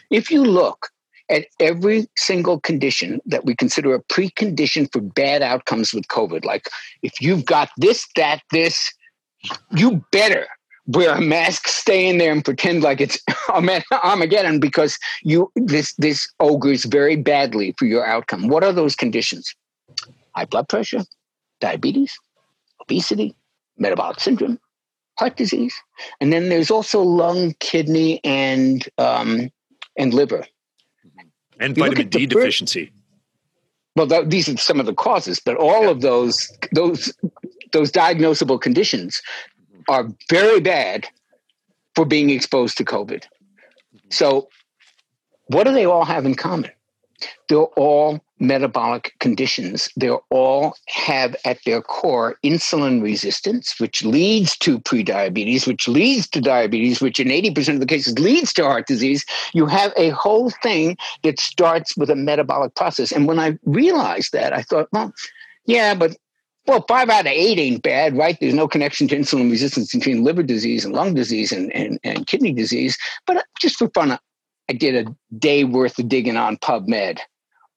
[0.09, 0.89] If you look
[1.29, 6.69] at every single condition that we consider a precondition for bad outcomes with COVID, like
[7.03, 8.93] if you've got this, that, this,
[9.71, 10.47] you better
[10.87, 13.19] wear a mask, stay in there, and pretend like it's
[14.03, 18.47] Armageddon because you this this augurs very badly for your outcome.
[18.47, 19.53] What are those conditions?
[20.35, 21.03] High blood pressure,
[21.59, 22.13] diabetes,
[22.81, 23.35] obesity,
[23.77, 24.59] metabolic syndrome,
[25.17, 25.75] heart disease,
[26.19, 29.49] and then there's also lung, kidney, and um,
[29.97, 30.45] and liver,
[31.59, 32.91] and you vitamin D deficiency.
[33.95, 35.89] well, th- these are some of the causes, but all yeah.
[35.89, 37.13] of those those
[37.71, 39.21] those diagnosable conditions
[39.87, 41.07] are very bad
[41.95, 43.23] for being exposed to COVID.
[43.23, 43.97] Mm-hmm.
[44.09, 44.49] So,
[45.47, 46.71] what do they all have in common?
[47.49, 49.89] They're all metabolic conditions.
[49.95, 56.41] They all have at their core insulin resistance, which leads to prediabetes, which leads to
[56.41, 59.23] diabetes, which in 80% of the cases leads to heart disease.
[59.53, 63.11] You have a whole thing that starts with a metabolic process.
[63.11, 65.13] And when I realized that, I thought, well,
[65.65, 66.17] yeah, but
[66.67, 68.37] well, five out of eight ain't bad, right?
[68.39, 72.27] There's no connection to insulin resistance between liver disease and lung disease and, and, and
[72.27, 72.97] kidney disease.
[73.25, 74.17] But just for fun,
[74.69, 77.19] I did a day worth of digging on PubMed.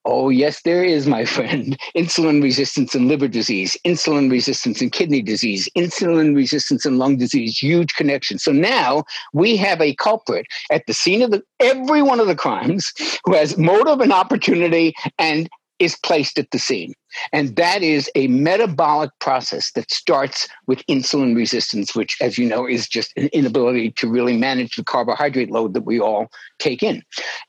[0.07, 1.77] Oh, yes, there is, my friend.
[1.97, 7.57] Insulin resistance and liver disease, insulin resistance and kidney disease, insulin resistance and lung disease,
[7.57, 8.37] huge connection.
[8.37, 12.35] So now we have a culprit at the scene of the, every one of the
[12.35, 12.93] crimes
[13.25, 15.49] who has motive and opportunity and
[15.79, 16.93] is placed at the scene.
[17.31, 22.67] And that is a metabolic process that starts with insulin resistance, which, as you know,
[22.67, 26.27] is just an inability to really manage the carbohydrate load that we all
[26.59, 27.03] take in.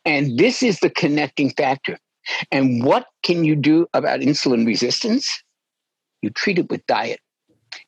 [0.04, 1.98] And this is the connecting factor.
[2.50, 5.42] And what can you do about insulin resistance?
[6.22, 7.20] You treat it with diet.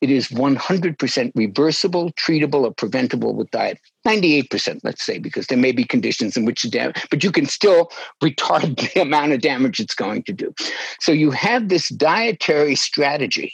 [0.00, 3.78] It is 100% reversible, treatable, or preventable with diet.
[4.06, 7.46] 98%, let's say, because there may be conditions in which the damage, but you can
[7.46, 7.90] still
[8.22, 10.54] retard the amount of damage it's going to do.
[11.00, 13.52] So you have this dietary strategy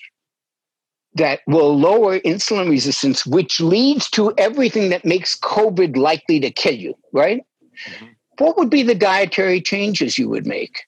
[1.15, 6.75] that will lower insulin resistance, which leads to everything that makes COVID likely to kill
[6.75, 7.41] you, right?
[7.89, 8.07] Mm-hmm.
[8.39, 10.85] What would be the dietary changes you would make?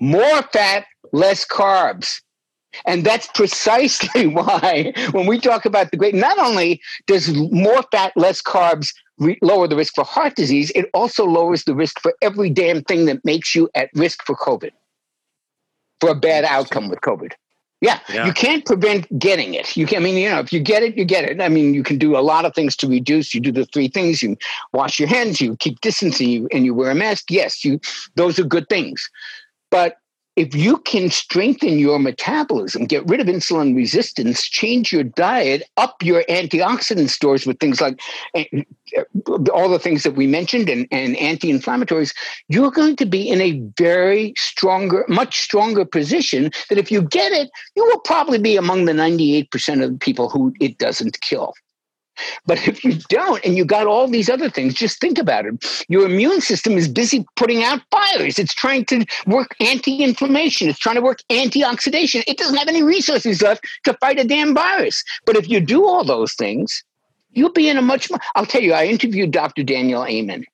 [0.00, 2.20] More fat, less carbs.
[2.86, 8.12] And that's precisely why when we talk about the great, not only does more fat,
[8.16, 12.14] less carbs re- lower the risk for heart disease, it also lowers the risk for
[12.22, 14.70] every damn thing that makes you at risk for COVID,
[16.00, 17.32] for a bad outcome with COVID.
[17.80, 18.26] Yeah, Yeah.
[18.26, 19.76] you can't prevent getting it.
[19.76, 21.40] You can, I mean, you know, if you get it, you get it.
[21.40, 23.32] I mean, you can do a lot of things to reduce.
[23.32, 24.36] You do the three things: you
[24.72, 27.30] wash your hands, you keep distancing, you, and you wear a mask.
[27.30, 27.78] Yes, you
[28.16, 29.08] those are good things.
[29.70, 29.98] But
[30.38, 36.00] if you can strengthen your metabolism, get rid of insulin resistance, change your diet, up
[36.00, 38.00] your antioxidant stores with things like
[38.36, 38.44] eh,
[39.52, 42.14] all the things that we mentioned and, and anti-inflammatories,
[42.48, 47.32] you're going to be in a very stronger, much stronger position that if you get
[47.32, 51.52] it, you will probably be among the 98% of the people who it doesn't kill.
[52.46, 55.84] But if you don't, and you got all these other things, just think about it.
[55.88, 58.38] Your immune system is busy putting out fires.
[58.38, 62.22] It's trying to work anti inflammation, it's trying to work antioxidation.
[62.26, 65.02] It doesn't have any resources left to fight a damn virus.
[65.26, 66.84] But if you do all those things,
[67.32, 68.20] you'll be in a much more.
[68.34, 69.62] I'll tell you, I interviewed Dr.
[69.62, 70.44] Daniel Amen.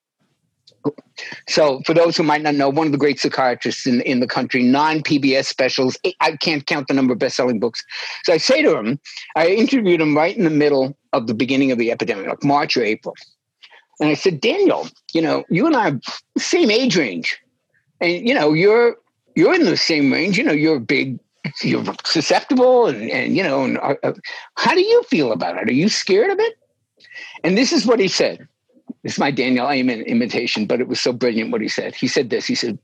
[1.49, 4.27] So, for those who might not know, one of the great psychiatrists in, in the
[4.27, 5.97] country, nine PBS specials.
[6.21, 7.85] I can't count the number of best selling books.
[8.25, 9.01] So, I say to him,
[9.37, 12.77] I interviewed him right in the middle of the beginning of the epidemic, like March
[12.77, 13.15] or April.
[14.01, 16.01] And I said, Daniel, you know, you and I are
[16.37, 17.39] same age range.
[18.01, 18.97] And, you know, you're
[19.35, 20.39] you're in the same range.
[20.39, 21.19] You know, you're big,
[21.63, 24.13] you're susceptible, and, and you know, and, uh, uh,
[24.57, 25.69] how do you feel about it?
[25.69, 26.55] Are you scared of it?
[27.43, 28.49] And this is what he said.
[29.05, 31.95] This is my Daniel Amen imitation, but it was so brilliant what he said.
[31.95, 32.47] He said this.
[32.47, 32.79] He said,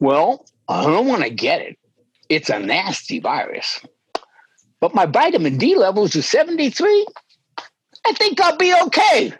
[0.00, 1.78] Well, I don't want to get it.
[2.30, 3.80] It's a nasty virus.
[4.80, 7.06] But my vitamin D levels are 73.
[8.06, 9.34] I think I'll be okay.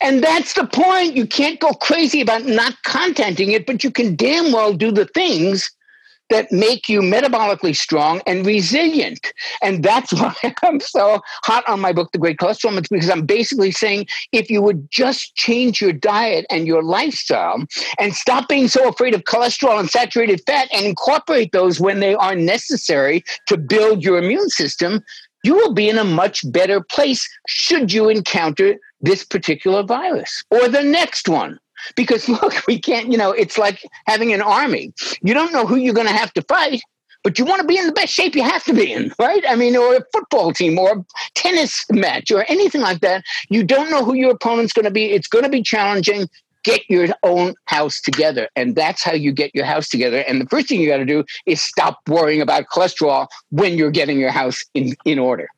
[0.00, 1.16] And that's the point.
[1.16, 5.06] You can't go crazy about not contenting it, but you can damn well do the
[5.06, 5.70] things
[6.30, 9.32] that make you metabolically strong and resilient.
[9.62, 13.26] And that's why I'm so hot on my book, The Great Cholesterol Myth, because I'm
[13.26, 17.62] basically saying if you would just change your diet and your lifestyle
[17.98, 22.14] and stop being so afraid of cholesterol and saturated fat and incorporate those when they
[22.14, 25.02] are necessary to build your immune system,
[25.44, 30.68] you will be in a much better place should you encounter this particular virus or
[30.68, 31.58] the next one.
[31.94, 34.92] Because look, we can't, you know, it's like having an army.
[35.22, 36.82] You don't know who you're going to have to fight,
[37.22, 39.42] but you want to be in the best shape you have to be in, right?
[39.48, 41.04] I mean, or a football team or a
[41.34, 43.24] tennis match or anything like that.
[43.50, 45.06] You don't know who your opponent's going to be.
[45.06, 46.28] It's going to be challenging.
[46.62, 48.48] Get your own house together.
[48.56, 50.18] And that's how you get your house together.
[50.18, 53.92] And the first thing you got to do is stop worrying about cholesterol when you're
[53.92, 55.48] getting your house in, in order.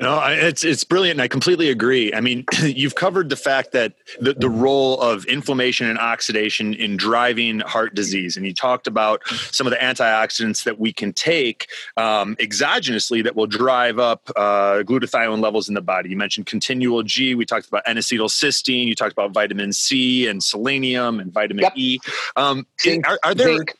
[0.00, 2.14] No, I- it's it's brilliant, and I completely agree.
[2.14, 6.96] I mean, you've covered the fact that the, the role of inflammation and oxidation in
[6.96, 11.68] driving heart disease, and you talked about some of the antioxidants that we can take
[11.98, 16.08] um, exogenously that will drive up uh, glutathione levels in the body.
[16.08, 17.34] You mentioned continual G.
[17.34, 18.86] We talked about N-acetylcysteine.
[18.86, 21.72] You talked about vitamin C and selenium and vitamin Yep.
[21.76, 21.98] E.
[22.36, 22.66] Um,
[23.04, 23.74] are, are there zinc.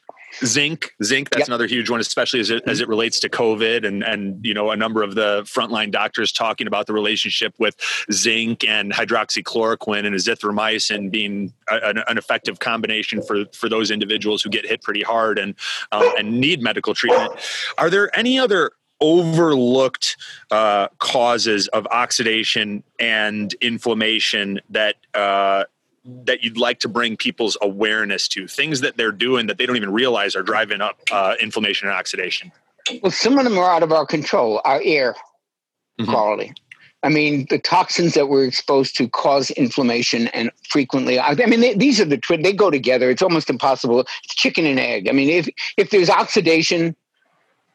[0.45, 1.49] Zinc zinc that's Yep.
[1.49, 4.71] another huge one especially as it, as it relates to covid and and you know
[4.71, 7.77] a number of the frontline doctors talking about the relationship with
[8.13, 14.43] zinc and hydroxychloroquine and azithromycin being a, an, an effective combination for for those individuals
[14.43, 15.55] who get hit pretty hard and
[15.93, 17.33] um, and need medical treatment
[17.79, 20.17] are there any other overlooked
[20.53, 25.65] uh, causes of oxidation and inflammation that uh,
[26.05, 29.77] that you'd like to bring people's awareness to things that they're doing that they don't
[29.77, 32.51] even realize are driving up uh, inflammation and oxidation
[33.03, 34.61] Well, some of them are out of our control.
[34.65, 35.15] Our air
[36.01, 36.09] Mhm.
[36.09, 36.53] quality.
[37.05, 41.75] I mean, the toxins that we're exposed to cause inflammation, and frequently, I mean, they,
[41.75, 42.43] these are the twin.
[42.43, 43.11] They go together.
[43.11, 44.01] It's almost impossible.
[44.01, 45.09] It's chicken and egg.
[45.09, 46.95] I mean, if if there's oxidation,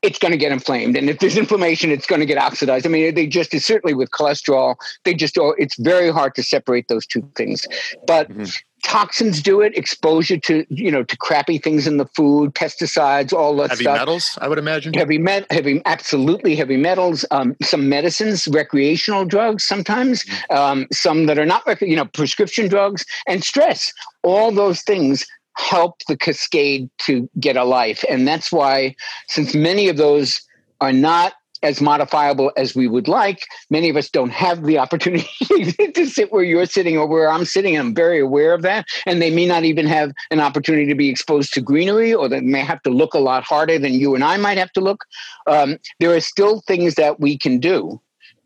[0.07, 2.85] it's going to get inflamed, and if there's inflammation, it's going to get oxidized.
[2.85, 6.87] I mean, they just certainly with cholesterol, they just oh, it's very hard to separate
[6.87, 7.67] those two things.
[8.05, 8.57] But Mhm.
[8.83, 9.75] toxins do it.
[9.77, 13.71] Exposure to you know to crappy things in the food, pesticides, all that stuff.
[13.71, 18.47] heavy stuff metals i would imagine heavy met heavy absolutely heavy metals um, some medicines
[18.47, 23.91] recreational drugs sometimes um, some that are not you know prescription drugs and stress
[24.23, 25.25] all those things
[25.57, 28.03] help the cascade to get a life.
[28.09, 28.95] And that's why
[29.27, 30.41] since many of those
[30.81, 31.33] are not
[31.63, 35.27] as modifiable as we would like many of us don't have the opportunity
[35.93, 37.75] to sit where you're sitting or where i'm sitting.
[37.75, 38.85] I'm very aware of that.
[39.07, 42.41] And they may not even have an opportunity to be exposed to greenery or they
[42.41, 45.05] may have to look a lot harder than you and i might have to look.
[45.47, 47.99] Um, there are still things that we can do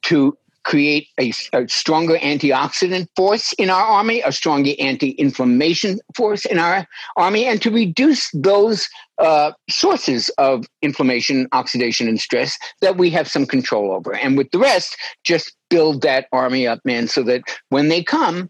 [0.03, 6.59] to create a, a stronger antioxidant force in our army, a stronger anti-inflammation force in
[6.59, 6.87] our
[7.17, 8.87] army, and to reduce those
[9.17, 14.13] uh, sources of inflammation, oxidation, and stress that we have some control over.
[14.13, 18.49] And with the rest, just build that army up, man, so that when they come,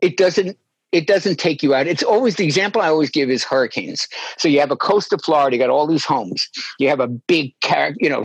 [0.00, 0.58] it doesn't
[0.94, 1.88] it doesn't take you out.
[1.88, 4.06] It's always the example I always give is hurricanes.
[4.38, 6.48] So you have a coast of Florida, you got all these homes.
[6.78, 7.52] You have a big,
[7.98, 8.24] you know,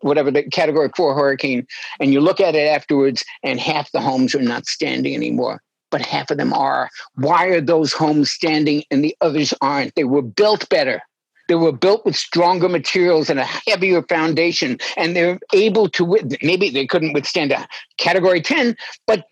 [0.00, 1.64] whatever the category four hurricane,
[2.00, 5.62] and you look at it afterwards, and half the homes are not standing anymore.
[5.90, 6.90] But half of them are.
[7.14, 9.94] Why are those homes standing and the others aren't?
[9.94, 11.00] They were built better.
[11.46, 16.18] They were built with stronger materials and a heavier foundation, and they're able to.
[16.42, 17.66] Maybe they couldn't withstand a
[17.96, 19.24] category ten, but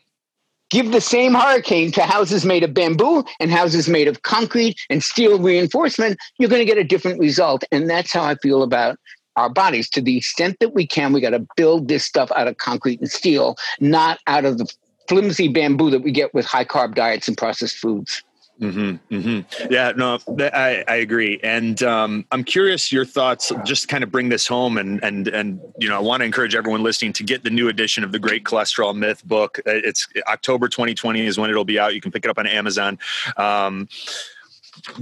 [0.71, 5.03] give the same hurricane to houses made of bamboo and houses made of concrete and
[5.03, 7.65] steel reinforcement, you're going to get a different result.
[7.71, 8.99] And that's how I feel about
[9.37, 9.89] our bodies.
[9.91, 13.01] To the extent that we can, we got to build this stuff out of concrete
[13.01, 14.73] and steel, not out of the
[15.09, 18.23] flimsy bamboo that we get with high carb diets and processed foods.
[18.61, 19.73] Mm-hmm, mm-hmm.
[19.73, 23.53] Yeah, no, I, I agree, and um, I'm curious your thoughts.
[23.65, 26.55] Just kind of bring this home, and and and you know, I want to encourage
[26.55, 29.61] everyone listening to get the new edition of the Great Cholesterol Myth book.
[29.67, 31.95] It's October 2020 is when it'll be out.
[31.95, 32.99] You can pick it up on Amazon.
[33.37, 33.89] Um,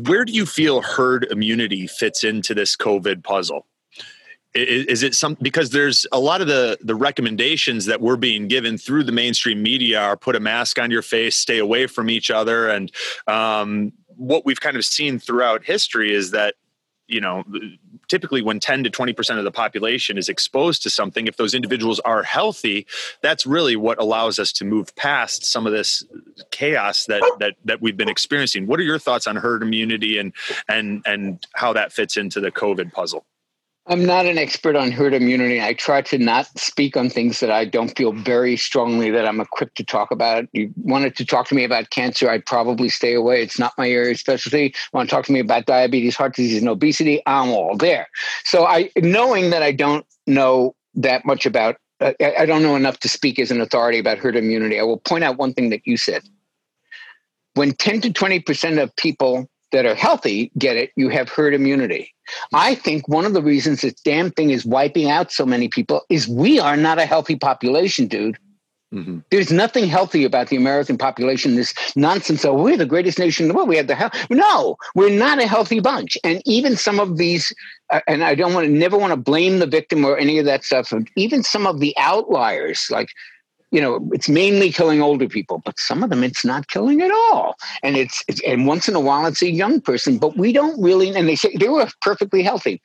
[0.05, 3.67] where do you feel herd immunity fits into this COVID puzzle?
[4.55, 8.79] Is it some because there's a lot of the the recommendations that we're being given
[8.79, 12.31] through the mainstream media are put a mask on your face stay away from each
[12.31, 12.69] other.
[12.69, 12.93] And
[13.27, 16.55] um, what we've kind of seen throughout history is that
[17.09, 17.43] you know
[18.09, 22.01] typically when 10 to 20% of the population is exposed to something if those individuals
[22.01, 22.87] are healthy
[23.23, 26.05] that's really what allows us to move past some of this
[26.51, 28.67] chaos that that that we've been experiencing.
[28.67, 30.33] What are your thoughts on herd immunity and
[30.69, 33.27] and and how that fits into the covid puzzle
[33.87, 35.61] I'm not an expert on herd immunity.
[35.61, 39.41] I try to not speak on things that I don't feel very strongly that I'm
[39.41, 40.47] equipped to talk about.
[40.53, 43.43] You wanted to talk to me about cancer, I'd probably stay away.
[43.43, 44.75] It's not my area of specialty.
[44.95, 47.21] Want to talk to me about diabetes, heart disease, and obesity?
[47.27, 48.09] I'm all there.
[48.45, 53.01] So I, knowing that I don't know that much about, uh, I don't know enough
[53.01, 54.81] to speak as an authority about herd immunity.
[54.81, 56.23] I will point out one thing that you said.
[57.53, 62.15] When 10 to 20% of people that are healthy get it, you have herd immunity.
[62.53, 66.03] I think one of the reasons this damn thing is wiping out so many people
[66.09, 68.39] is we are not a healthy population, dude.
[68.95, 69.19] Mm-hmm.
[69.33, 71.57] There's nothing healthy about the American population.
[71.57, 72.45] This nonsense.
[72.45, 73.69] Oh, we're the greatest nation in the world.
[73.69, 74.13] We have the health.
[74.31, 76.17] No, we're not a healthy bunch.
[76.23, 77.53] And even some of these,
[77.91, 80.45] uh, and I don't want to, never want to blame the victim or any of
[80.45, 80.93] that stuff.
[81.17, 83.09] Even some of the outliers, like
[83.75, 87.11] you know, it's mainly killing older people, but some of them it's not killing at
[87.11, 87.57] all.
[87.83, 90.81] And it's, it's, and once in a while it's a young person, but we don't
[90.81, 91.13] really.
[91.13, 92.81] And they say they were perfectly healthy.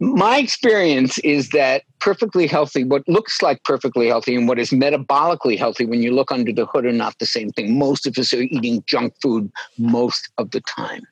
[0.00, 5.58] My experience is that perfectly healthy, what looks like perfectly healthy, and what is metabolically
[5.58, 7.78] healthy when you look under the hood are not the same thing.
[7.78, 11.06] Most of us are eating junk food most of the time,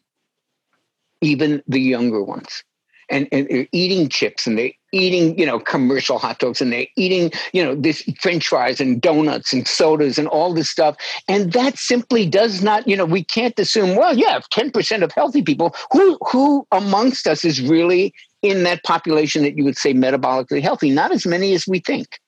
[1.20, 2.64] even the younger ones
[3.11, 6.86] and, and they're eating chips and they're eating, you know, commercial hot dogs and they're
[6.97, 10.97] eating, you know, this french fries and donuts and sodas and all this stuff.
[11.28, 15.42] And that simply does not, you know, we can't assume, well, yeah, 10% of healthy
[15.42, 20.62] people, who who amongst us is really in that population that you would say metabolically
[20.62, 20.90] healthy?
[20.90, 22.20] Not as many as we think.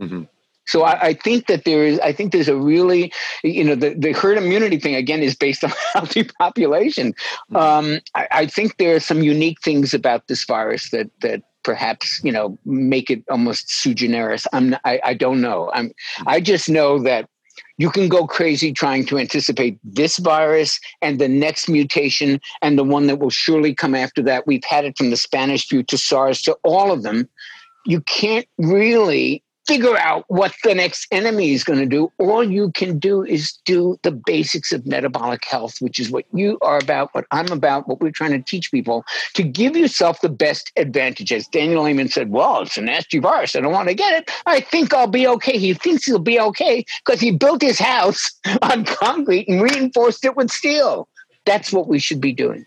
[0.00, 0.22] Mm-hmm.
[0.66, 3.10] So I, I, think that there is, I think there's a really,
[3.42, 7.14] you know, the, the herd immunity thing again is based on healthy population.
[7.50, 7.56] Mm-hmm.
[7.56, 12.18] Um, I, I, think there are some unique things about this virus that that perhaps
[12.24, 14.46] you know make it almost sui generis.
[14.54, 15.70] I'm, I, I don't know.
[15.74, 15.92] I'm,
[16.26, 17.28] I just know that
[17.76, 22.84] you can go crazy trying to anticipate this virus and the next mutation and the
[22.84, 24.46] one that will surely come after that.
[24.46, 27.28] We've had it from the Spanish flu to SARS to all of them.
[27.84, 32.10] You can't really figure out what the next enemy is going to do.
[32.18, 36.58] All you can do is do the basics of metabolic health, which is what you
[36.62, 39.04] are about, what I'm about, what we're trying to teach people
[39.34, 41.32] to give yourself the best advantage.
[41.32, 43.54] As Daniel Amen said, well, it's a nasty virus.
[43.54, 44.30] I don't want to get it.
[44.46, 45.58] I think I'll be okay.
[45.58, 50.34] He thinks he'll be okay because he built his house on concrete and reinforced it
[50.34, 51.08] with steel.
[51.44, 52.64] That's what we should be doing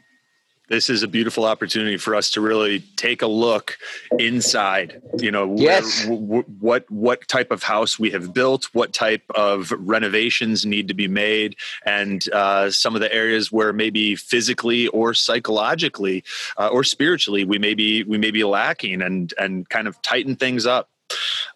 [0.72, 3.78] this is a beautiful opportunity for us to really take a look
[4.18, 6.08] inside you know yes.
[6.08, 10.94] where, what what type of house we have built what type of renovations need to
[10.94, 16.24] be made and uh, some of the areas where maybe physically or psychologically
[16.58, 20.38] uh, or spiritually we may be we may be lacking and and kind of tighten
[20.38, 20.88] things up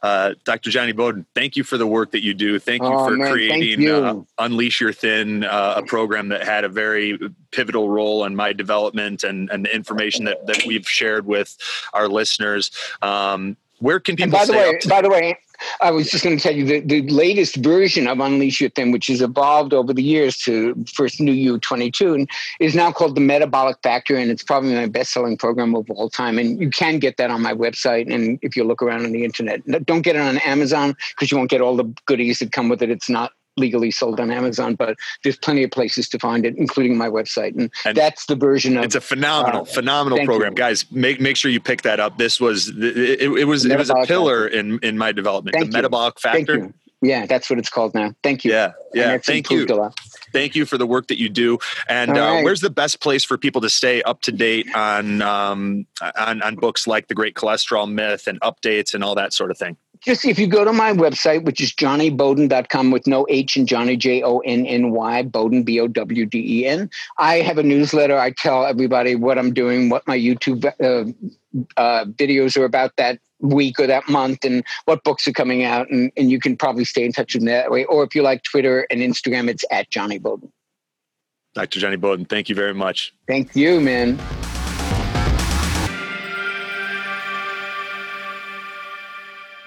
[0.02, 0.70] uh, Dr.
[0.70, 2.60] Jonny Bowden, thank you for the work that you do.
[2.60, 3.96] Thank you oh, for man, creating you.
[3.96, 7.20] Uh, Unleash Your Thin, uh, a program that had a very
[7.52, 11.58] pivotal role in my development and, and the information that, that we've shared with
[11.94, 12.72] our listeners.
[13.02, 14.24] Um, where can people?
[14.24, 15.38] And by the way, by the way,
[15.82, 18.92] I was just going to tell you the, the latest version of Unleash Your Thin,
[18.92, 22.30] which has evolved over the years to first New You 22, and
[22.60, 26.38] is now called the Metabolic Factor, and it's probably my best-selling program of all time.
[26.40, 29.24] And you can get that on my website, and if you look around on the
[29.24, 32.70] internet, don't get it on Amazon because you won't get all the goodies that come
[32.70, 32.90] with it.
[32.90, 36.98] It's not legally sold on Amazon, but there's plenty of places to find it, including
[36.98, 37.56] my website.
[37.58, 40.58] And, And that's the version of It's a phenomenal, uh, phenomenal program, you.
[40.58, 40.86] guys.
[40.92, 42.18] Make make sure you pick that up.
[42.18, 45.54] This was it, it, was it was a pillar in in my development.
[45.54, 45.78] Thank the you.
[45.78, 46.64] metabolic Thank factor.
[46.66, 46.74] you.
[47.02, 48.16] Yeah, that's what it's called now.
[48.24, 48.52] Thank you.
[48.52, 49.18] Yeah, yeah.
[49.18, 49.60] Thank you.
[49.60, 50.00] improved a lot.
[50.32, 51.60] Thank you for the work that you do.
[51.88, 52.44] And uh, right.
[52.44, 55.86] where's the best place for people to stay up to date on um,
[56.18, 59.58] on on books like The Great Cholesterol Myth and updates and all that sort of
[59.58, 59.78] thing?
[60.06, 63.98] Just if you go to my website, which is jonnybowden.com with no H and Jonny,
[63.98, 66.92] J O N N Y, Bowden, B O W D E N.
[67.18, 68.18] I have a newsletter.
[68.18, 71.12] I tell everybody what I'm doing, what my YouTube uh,
[71.76, 75.90] uh, videos are about that week or that month, and what books are coming out.
[75.90, 77.86] And, and you can probably stay in touch with me that way.
[77.86, 80.52] Or if you like Twitter and Instagram, it's at Jonny Bowden.
[81.56, 81.80] Dr.
[81.80, 83.14] Jonny Bowden, thank you very much.
[83.28, 84.20] Thank you, man.